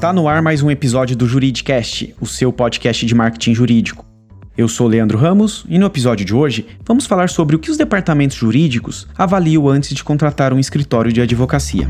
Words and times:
Está 0.00 0.14
no 0.14 0.26
ar 0.28 0.40
mais 0.40 0.62
um 0.62 0.70
episódio 0.70 1.14
do 1.14 1.26
Juridicast, 1.26 2.14
o 2.18 2.26
seu 2.26 2.50
podcast 2.50 3.04
de 3.04 3.14
marketing 3.14 3.54
jurídico. 3.54 4.02
Eu 4.56 4.66
sou 4.66 4.88
Leandro 4.88 5.18
Ramos 5.18 5.66
e 5.68 5.78
no 5.78 5.84
episódio 5.84 6.24
de 6.24 6.34
hoje 6.34 6.66
vamos 6.86 7.04
falar 7.04 7.28
sobre 7.28 7.54
o 7.54 7.58
que 7.58 7.70
os 7.70 7.76
departamentos 7.76 8.38
jurídicos 8.38 9.06
avaliam 9.14 9.68
antes 9.68 9.94
de 9.94 10.02
contratar 10.02 10.54
um 10.54 10.58
escritório 10.58 11.12
de 11.12 11.20
advocacia. 11.20 11.86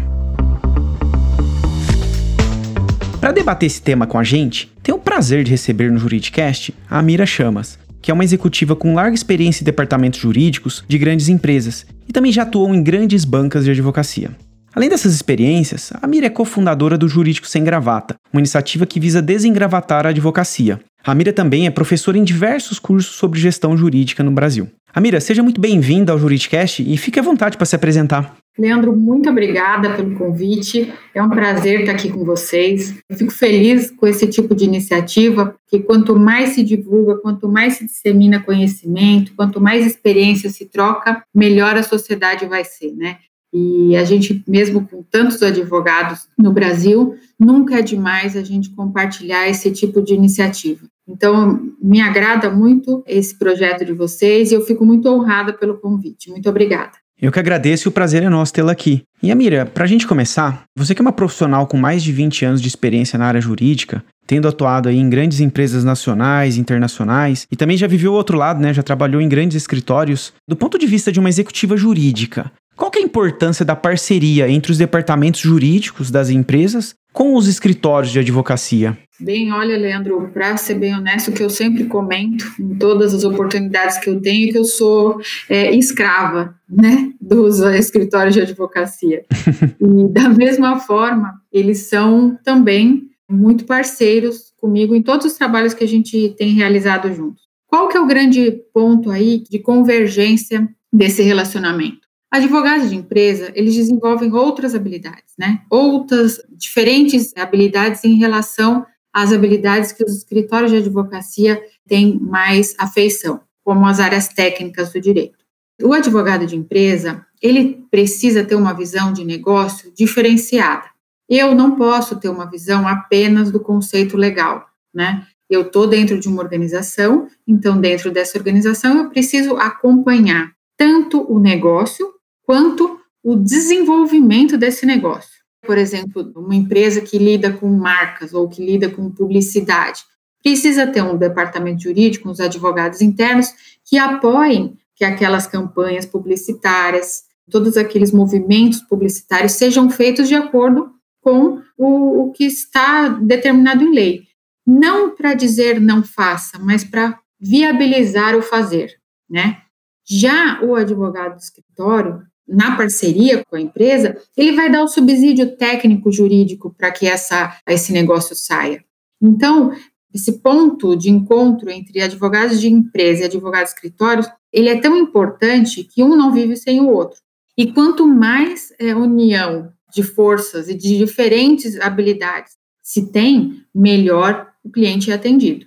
Para 3.20 3.30
debater 3.30 3.68
esse 3.68 3.80
tema 3.80 4.08
com 4.08 4.18
a 4.18 4.24
gente, 4.24 4.72
tenho 4.82 4.98
o 4.98 5.00
prazer 5.00 5.44
de 5.44 5.52
receber 5.52 5.92
no 5.92 6.00
Juridicast 6.00 6.74
a 6.90 6.98
Amira 6.98 7.24
Chamas, 7.24 7.78
que 8.02 8.10
é 8.10 8.14
uma 8.14 8.24
executiva 8.24 8.74
com 8.74 8.92
larga 8.92 9.14
experiência 9.14 9.62
em 9.62 9.64
departamentos 9.64 10.18
jurídicos 10.18 10.82
de 10.88 10.98
grandes 10.98 11.28
empresas 11.28 11.86
e 12.08 12.12
também 12.12 12.32
já 12.32 12.42
atuou 12.42 12.74
em 12.74 12.82
grandes 12.82 13.24
bancas 13.24 13.64
de 13.64 13.70
advocacia. 13.70 14.32
Além 14.72 14.88
dessas 14.88 15.12
experiências, 15.12 15.92
a 16.00 16.06
Mira 16.06 16.26
é 16.26 16.30
cofundadora 16.30 16.96
do 16.96 17.08
Jurídico 17.08 17.48
Sem 17.48 17.64
Gravata, 17.64 18.14
uma 18.32 18.40
iniciativa 18.40 18.86
que 18.86 19.00
visa 19.00 19.20
desengravatar 19.20 20.06
a 20.06 20.10
advocacia. 20.10 20.80
A 21.04 21.14
Mira 21.14 21.32
também 21.32 21.66
é 21.66 21.70
professora 21.70 22.16
em 22.16 22.22
diversos 22.22 22.78
cursos 22.78 23.16
sobre 23.16 23.40
gestão 23.40 23.76
jurídica 23.76 24.22
no 24.22 24.30
Brasil. 24.30 24.68
Amira, 24.92 25.20
seja 25.20 25.42
muito 25.42 25.60
bem-vinda 25.60 26.12
ao 26.12 26.18
Juridicast 26.18 26.82
e 26.82 26.96
fique 26.96 27.18
à 27.18 27.22
vontade 27.22 27.56
para 27.56 27.64
se 27.64 27.76
apresentar. 27.76 28.36
Leandro, 28.58 28.94
muito 28.94 29.30
obrigada 29.30 29.94
pelo 29.94 30.16
convite. 30.16 30.92
É 31.14 31.22
um 31.22 31.30
prazer 31.30 31.80
estar 31.80 31.92
aqui 31.92 32.10
com 32.10 32.24
vocês. 32.24 32.94
Eu 33.08 33.16
fico 33.16 33.30
feliz 33.30 33.90
com 33.90 34.06
esse 34.06 34.26
tipo 34.26 34.54
de 34.54 34.64
iniciativa, 34.64 35.54
porque 35.62 35.84
quanto 35.84 36.18
mais 36.18 36.50
se 36.50 36.64
divulga, 36.64 37.18
quanto 37.18 37.48
mais 37.48 37.74
se 37.74 37.86
dissemina 37.86 38.40
conhecimento, 38.40 39.32
quanto 39.36 39.60
mais 39.60 39.86
experiência 39.86 40.50
se 40.50 40.66
troca, 40.66 41.22
melhor 41.34 41.76
a 41.76 41.82
sociedade 41.82 42.44
vai 42.46 42.64
ser, 42.64 42.92
né? 42.96 43.16
E 43.52 43.96
a 43.96 44.04
gente, 44.04 44.44
mesmo 44.46 44.86
com 44.86 45.02
tantos 45.02 45.42
advogados 45.42 46.28
no 46.38 46.52
Brasil, 46.52 47.16
nunca 47.38 47.78
é 47.78 47.82
demais 47.82 48.36
a 48.36 48.42
gente 48.42 48.70
compartilhar 48.70 49.48
esse 49.48 49.70
tipo 49.72 50.00
de 50.00 50.14
iniciativa. 50.14 50.86
Então, 51.06 51.60
me 51.82 52.00
agrada 52.00 52.48
muito 52.48 53.02
esse 53.06 53.36
projeto 53.36 53.84
de 53.84 53.92
vocês 53.92 54.52
e 54.52 54.54
eu 54.54 54.60
fico 54.60 54.86
muito 54.86 55.08
honrada 55.08 55.52
pelo 55.52 55.78
convite. 55.78 56.30
Muito 56.30 56.48
obrigada. 56.48 56.92
Eu 57.22 57.30
que 57.30 57.38
agradeço 57.38 57.86
e 57.86 57.90
o 57.90 57.92
prazer 57.92 58.22
é 58.22 58.30
nosso 58.30 58.52
tê-la 58.52 58.72
aqui. 58.72 59.02
E 59.22 59.30
Amira, 59.30 59.66
para 59.66 59.84
a 59.84 59.86
gente 59.86 60.06
começar, 60.06 60.64
você 60.74 60.94
que 60.94 61.02
é 61.02 61.04
uma 61.04 61.12
profissional 61.12 61.66
com 61.66 61.76
mais 61.76 62.02
de 62.02 62.12
20 62.12 62.46
anos 62.46 62.62
de 62.62 62.68
experiência 62.68 63.18
na 63.18 63.26
área 63.26 63.42
jurídica, 63.42 64.02
tendo 64.26 64.48
atuado 64.48 64.88
aí 64.88 64.96
em 64.96 65.10
grandes 65.10 65.38
empresas 65.38 65.84
nacionais, 65.84 66.56
internacionais, 66.56 67.46
e 67.52 67.56
também 67.56 67.76
já 67.76 67.86
viveu 67.86 68.12
o 68.12 68.14
outro 68.14 68.38
lado, 68.38 68.58
né? 68.58 68.72
Já 68.72 68.82
trabalhou 68.82 69.20
em 69.20 69.28
grandes 69.28 69.54
escritórios. 69.54 70.32
Do 70.48 70.56
ponto 70.56 70.78
de 70.78 70.86
vista 70.86 71.12
de 71.12 71.20
uma 71.20 71.28
executiva 71.28 71.76
jurídica, 71.76 72.50
qual 72.74 72.90
é 72.96 73.00
a 73.00 73.02
importância 73.02 73.66
da 73.66 73.76
parceria 73.76 74.48
entre 74.48 74.72
os 74.72 74.78
departamentos 74.78 75.42
jurídicos 75.42 76.10
das 76.10 76.30
empresas 76.30 76.94
com 77.12 77.34
os 77.34 77.48
escritórios 77.48 78.12
de 78.12 78.18
advocacia? 78.18 78.96
Bem, 79.18 79.52
olha, 79.52 79.76
Leandro, 79.76 80.30
para 80.32 80.56
ser 80.56 80.74
bem 80.74 80.94
honesto, 80.94 81.30
que 81.30 81.42
eu 81.42 81.50
sempre 81.50 81.84
comento 81.84 82.44
em 82.58 82.74
todas 82.76 83.12
as 83.12 83.22
oportunidades 83.22 83.98
que 83.98 84.08
eu 84.08 84.18
tenho, 84.18 84.48
é 84.48 84.52
que 84.52 84.58
eu 84.58 84.64
sou 84.64 85.20
é, 85.48 85.74
escrava, 85.74 86.54
né, 86.66 87.12
dos 87.20 87.58
escritórios 87.58 88.34
de 88.34 88.40
advocacia. 88.40 89.22
e 89.78 90.08
da 90.10 90.28
mesma 90.30 90.78
forma, 90.80 91.34
eles 91.52 91.88
são 91.88 92.38
também 92.42 93.10
muito 93.30 93.64
parceiros 93.64 94.54
comigo 94.56 94.94
em 94.94 95.02
todos 95.02 95.26
os 95.26 95.34
trabalhos 95.34 95.74
que 95.74 95.84
a 95.84 95.88
gente 95.88 96.34
tem 96.38 96.54
realizado 96.54 97.12
juntos. 97.12 97.42
Qual 97.66 97.88
que 97.88 97.96
é 97.96 98.00
o 98.00 98.06
grande 98.06 98.50
ponto 98.72 99.10
aí 99.10 99.44
de 99.48 99.58
convergência 99.58 100.68
desse 100.92 101.22
relacionamento? 101.22 102.09
Advogados 102.30 102.88
de 102.88 102.96
empresa, 102.96 103.50
eles 103.56 103.74
desenvolvem 103.74 104.32
outras 104.32 104.72
habilidades, 104.74 105.34
né? 105.36 105.62
Outras 105.68 106.40
diferentes 106.50 107.32
habilidades 107.36 108.04
em 108.04 108.16
relação 108.18 108.86
às 109.12 109.32
habilidades 109.32 109.90
que 109.90 110.04
os 110.04 110.16
escritórios 110.16 110.70
de 110.70 110.76
advocacia 110.76 111.60
têm 111.88 112.20
mais 112.20 112.76
afeição, 112.78 113.40
como 113.64 113.84
as 113.84 113.98
áreas 113.98 114.28
técnicas 114.28 114.92
do 114.92 115.00
direito. 115.00 115.38
O 115.82 115.92
advogado 115.92 116.46
de 116.46 116.54
empresa, 116.54 117.26
ele 117.42 117.84
precisa 117.90 118.44
ter 118.44 118.54
uma 118.54 118.74
visão 118.74 119.12
de 119.12 119.24
negócio 119.24 119.92
diferenciada. 119.92 120.84
Eu 121.28 121.52
não 121.52 121.74
posso 121.74 122.14
ter 122.16 122.28
uma 122.28 122.48
visão 122.48 122.86
apenas 122.86 123.50
do 123.50 123.58
conceito 123.58 124.16
legal, 124.16 124.66
né? 124.94 125.26
Eu 125.48 125.62
estou 125.62 125.88
dentro 125.88 126.20
de 126.20 126.28
uma 126.28 126.42
organização, 126.42 127.26
então 127.44 127.80
dentro 127.80 128.12
dessa 128.12 128.38
organização 128.38 128.98
eu 128.98 129.10
preciso 129.10 129.56
acompanhar 129.56 130.52
tanto 130.76 131.26
o 131.28 131.40
negócio 131.40 132.19
quanto 132.50 132.98
o 133.22 133.36
desenvolvimento 133.36 134.58
desse 134.58 134.84
negócio. 134.84 135.30
Por 135.64 135.78
exemplo, 135.78 136.32
uma 136.34 136.56
empresa 136.56 137.00
que 137.00 137.16
lida 137.16 137.52
com 137.52 137.68
marcas 137.68 138.34
ou 138.34 138.48
que 138.48 138.60
lida 138.60 138.90
com 138.90 139.08
publicidade 139.08 140.02
precisa 140.42 140.84
ter 140.84 141.00
um 141.00 141.16
departamento 141.16 141.84
jurídico, 141.84 142.28
uns 142.28 142.40
advogados 142.40 143.00
internos 143.00 143.52
que 143.88 143.96
apoiem 143.96 144.76
que 144.96 145.04
aquelas 145.04 145.46
campanhas 145.46 146.04
publicitárias, 146.04 147.22
todos 147.48 147.76
aqueles 147.76 148.10
movimentos 148.10 148.80
publicitários 148.80 149.52
sejam 149.52 149.88
feitos 149.88 150.26
de 150.26 150.34
acordo 150.34 150.90
com 151.20 151.62
o, 151.78 152.24
o 152.24 152.32
que 152.32 152.42
está 152.42 153.10
determinado 153.10 153.84
em 153.84 153.94
lei. 153.94 154.22
Não 154.66 155.14
para 155.14 155.34
dizer 155.34 155.80
não 155.80 156.02
faça, 156.02 156.58
mas 156.58 156.82
para 156.82 157.16
viabilizar 157.38 158.34
o 158.34 158.42
fazer, 158.42 158.96
né? 159.30 159.58
Já 160.04 160.60
o 160.64 160.74
advogado 160.74 161.36
do 161.36 161.40
escritório, 161.40 162.28
na 162.48 162.76
parceria 162.76 163.44
com 163.44 163.56
a 163.56 163.60
empresa, 163.60 164.16
ele 164.36 164.52
vai 164.52 164.70
dar 164.70 164.82
o 164.82 164.88
subsídio 164.88 165.56
técnico 165.56 166.10
jurídico 166.10 166.74
para 166.76 166.90
que 166.90 167.06
essa, 167.06 167.56
esse 167.68 167.92
negócio 167.92 168.34
saia. 168.34 168.84
Então, 169.22 169.72
esse 170.12 170.40
ponto 170.40 170.96
de 170.96 171.10
encontro 171.10 171.70
entre 171.70 172.00
advogados 172.00 172.60
de 172.60 172.68
empresa 172.68 173.22
e 173.22 173.24
advogados 173.26 173.70
escritórios, 173.70 174.26
ele 174.52 174.68
é 174.68 174.80
tão 174.80 174.96
importante 174.96 175.84
que 175.84 176.02
um 176.02 176.16
não 176.16 176.32
vive 176.32 176.56
sem 176.56 176.80
o 176.80 176.88
outro. 176.88 177.20
E 177.56 177.72
quanto 177.72 178.06
mais 178.06 178.72
é, 178.78 178.94
união 178.94 179.72
de 179.92 180.02
forças 180.02 180.68
e 180.68 180.74
de 180.74 180.98
diferentes 180.98 181.78
habilidades 181.80 182.54
se 182.82 183.12
tem, 183.12 183.62
melhor 183.74 184.48
o 184.64 184.70
cliente 184.70 185.10
é 185.10 185.14
atendido. 185.14 185.66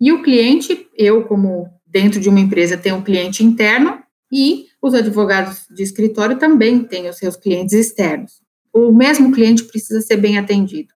E 0.00 0.12
o 0.12 0.22
cliente, 0.22 0.86
eu 0.96 1.24
como 1.24 1.68
dentro 1.86 2.20
de 2.20 2.28
uma 2.28 2.40
empresa 2.40 2.76
tenho 2.76 2.96
um 2.96 3.02
cliente 3.02 3.44
interno 3.44 3.98
e 4.32 4.66
os 4.82 4.94
advogados 4.94 5.66
de 5.70 5.82
escritório 5.82 6.38
também 6.38 6.82
têm 6.84 7.08
os 7.08 7.16
seus 7.16 7.36
clientes 7.36 7.74
externos. 7.74 8.40
O 8.72 8.92
mesmo 8.92 9.32
cliente 9.32 9.64
precisa 9.64 10.00
ser 10.00 10.16
bem 10.16 10.38
atendido. 10.38 10.94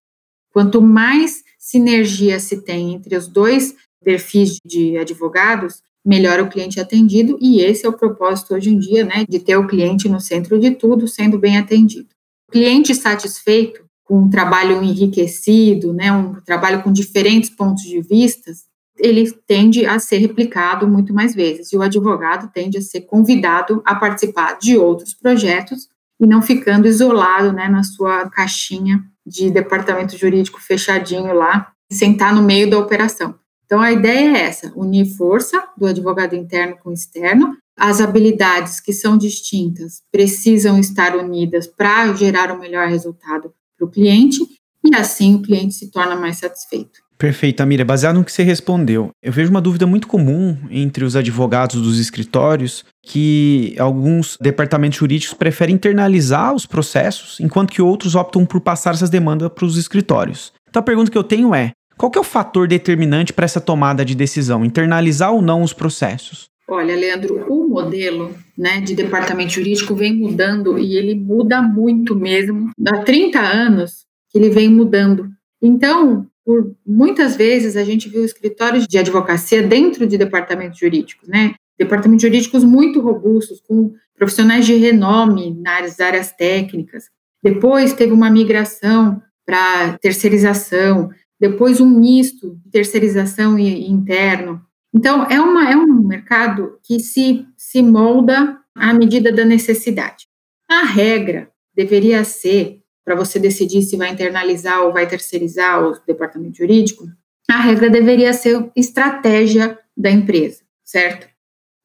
Quanto 0.51 0.81
mais 0.81 1.43
sinergia 1.59 2.39
se 2.39 2.61
tem 2.63 2.93
entre 2.93 3.15
os 3.15 3.27
dois 3.27 3.75
perfis 4.03 4.57
de 4.65 4.97
advogados, 4.97 5.81
melhor 6.05 6.39
o 6.39 6.47
cliente 6.47 6.79
atendido, 6.79 7.37
e 7.41 7.59
esse 7.59 7.85
é 7.85 7.89
o 7.89 7.97
propósito 7.97 8.53
hoje 8.53 8.69
em 8.69 8.77
dia, 8.77 9.03
né, 9.03 9.25
de 9.27 9.39
ter 9.39 9.57
o 9.57 9.67
cliente 9.67 10.07
no 10.07 10.21
centro 10.21 10.59
de 10.59 10.71
tudo, 10.71 11.07
sendo 11.07 11.39
bem 11.39 11.57
atendido. 11.57 12.07
Cliente 12.51 12.93
satisfeito, 12.93 13.83
com 14.03 14.19
um 14.19 14.29
trabalho 14.29 14.83
enriquecido, 14.83 15.91
né, 15.91 16.11
um 16.11 16.39
trabalho 16.41 16.83
com 16.83 16.91
diferentes 16.93 17.49
pontos 17.49 17.83
de 17.83 17.99
vistas, 18.01 18.65
ele 18.97 19.31
tende 19.47 19.85
a 19.85 19.99
ser 19.99 20.17
replicado 20.17 20.87
muito 20.87 21.13
mais 21.13 21.35
vezes, 21.35 21.71
e 21.71 21.77
o 21.77 21.81
advogado 21.81 22.51
tende 22.53 22.77
a 22.77 22.81
ser 22.81 23.01
convidado 23.01 23.81
a 23.85 23.95
participar 23.95 24.57
de 24.57 24.77
outros 24.77 25.13
projetos 25.13 25.89
e 26.19 26.25
não 26.25 26.41
ficando 26.41 26.87
isolado 26.87 27.51
né, 27.51 27.67
na 27.67 27.83
sua 27.83 28.29
caixinha 28.29 29.03
de 29.25 29.49
departamento 29.49 30.17
jurídico 30.17 30.61
fechadinho 30.61 31.33
lá, 31.33 31.71
sentar 31.91 32.33
no 32.33 32.41
meio 32.41 32.69
da 32.69 32.79
operação. 32.79 33.35
Então, 33.65 33.81
a 33.81 33.91
ideia 33.91 34.37
é 34.37 34.41
essa: 34.41 34.71
unir 34.75 35.05
força 35.17 35.61
do 35.75 35.85
advogado 35.85 36.35
interno 36.35 36.77
com 36.77 36.91
o 36.91 36.93
externo. 36.93 37.57
As 37.77 37.99
habilidades 37.99 38.79
que 38.79 38.93
são 38.93 39.17
distintas 39.17 40.01
precisam 40.09 40.79
estar 40.79 41.15
unidas 41.15 41.67
para 41.67 42.13
gerar 42.13 42.51
o 42.51 42.59
melhor 42.59 42.87
resultado 42.87 43.53
para 43.77 43.85
o 43.85 43.91
cliente, 43.91 44.39
e 44.83 44.95
assim 44.95 45.35
o 45.35 45.41
cliente 45.41 45.73
se 45.73 45.91
torna 45.91 46.15
mais 46.15 46.37
satisfeito. 46.37 47.04
Perfeito, 47.17 47.61
Amira. 47.61 47.85
Baseado 47.85 48.17
no 48.17 48.25
que 48.25 48.31
você 48.31 48.43
respondeu, 48.43 49.09
eu 49.23 49.31
vejo 49.31 49.49
uma 49.49 49.61
dúvida 49.61 49.87
muito 49.87 50.07
comum 50.07 50.57
entre 50.69 51.05
os 51.05 51.15
advogados 51.15 51.81
dos 51.81 51.97
escritórios 51.97 52.83
que 53.01 53.73
alguns 53.79 54.37
departamentos 54.41 54.99
jurídicos 54.99 55.33
preferem 55.33 55.75
internalizar 55.75 56.53
os 56.53 56.65
processos, 56.65 57.39
enquanto 57.39 57.71
que 57.71 57.81
outros 57.81 58.15
optam 58.15 58.45
por 58.45 58.59
passar 58.59 58.93
essas 58.93 59.09
demandas 59.09 59.49
para 59.49 59.65
os 59.65 59.77
escritórios. 59.77 60.51
Então 60.69 60.81
a 60.81 60.83
pergunta 60.83 61.09
que 61.09 61.17
eu 61.17 61.23
tenho 61.23 61.55
é: 61.55 61.71
qual 61.97 62.11
é 62.13 62.19
o 62.19 62.23
fator 62.23 62.67
determinante 62.67 63.31
para 63.31 63.45
essa 63.45 63.61
tomada 63.61 64.03
de 64.03 64.15
decisão, 64.15 64.65
internalizar 64.65 65.31
ou 65.31 65.41
não 65.41 65.61
os 65.61 65.71
processos? 65.71 66.49
Olha, 66.67 66.95
Leandro, 66.95 67.45
o 67.47 67.67
modelo 67.67 68.35
né, 68.57 68.81
de 68.81 68.95
departamento 68.95 69.53
jurídico 69.53 69.95
vem 69.95 70.15
mudando 70.15 70.79
e 70.79 70.97
ele 70.97 71.13
muda 71.15 71.61
muito 71.61 72.15
mesmo. 72.15 72.71
Há 72.87 72.97
30 73.03 73.39
anos 73.39 74.05
ele 74.33 74.49
vem 74.49 74.67
mudando. 74.67 75.29
Então, 75.61 76.27
por 76.45 76.75
muitas 76.85 77.35
vezes 77.35 77.75
a 77.75 77.83
gente 77.83 78.07
viu 78.07 78.23
escritórios 78.23 78.87
de 78.87 78.97
advocacia 78.97 79.63
dentro 79.63 80.05
de 80.05 80.17
departamentos 80.17 80.79
jurídicos, 80.79 81.27
né? 81.27 81.55
Departamentos 81.77 82.21
jurídicos 82.21 82.63
muito 82.63 83.01
robustos, 83.01 83.59
com 83.59 83.93
profissionais 84.15 84.65
de 84.65 84.75
renome 84.75 85.53
nas 85.59 85.99
áreas 85.99 86.31
técnicas. 86.31 87.09
Depois 87.43 87.93
teve 87.93 88.13
uma 88.13 88.29
migração 88.29 89.21
para 89.45 89.97
terceirização, 89.97 91.09
depois 91.39 91.81
um 91.81 91.99
misto 91.99 92.55
de 92.63 92.71
terceirização 92.71 93.59
e, 93.59 93.67
e 93.67 93.91
interno. 93.91 94.61
Então, 94.93 95.25
é, 95.25 95.39
uma, 95.39 95.69
é 95.69 95.75
um 95.75 96.07
mercado 96.07 96.79
que 96.83 96.99
se, 96.99 97.45
se 97.57 97.81
molda 97.81 98.57
à 98.73 98.93
medida 98.93 99.31
da 99.31 99.43
necessidade. 99.43 100.27
A 100.69 100.83
regra 100.85 101.49
deveria 101.75 102.23
ser, 102.23 102.81
para 103.05 103.15
você 103.15 103.37
decidir 103.37 103.83
se 103.83 103.95
vai 103.95 104.09
internalizar 104.09 104.83
ou 104.83 104.91
vai 104.91 105.07
terceirizar 105.07 105.87
o 105.87 105.95
departamento 106.05 106.57
jurídico, 106.57 107.07
a 107.47 107.61
regra 107.61 107.89
deveria 107.89 108.33
ser 108.33 108.71
estratégia 108.75 109.77
da 109.95 110.09
empresa, 110.09 110.63
certo? 110.83 111.27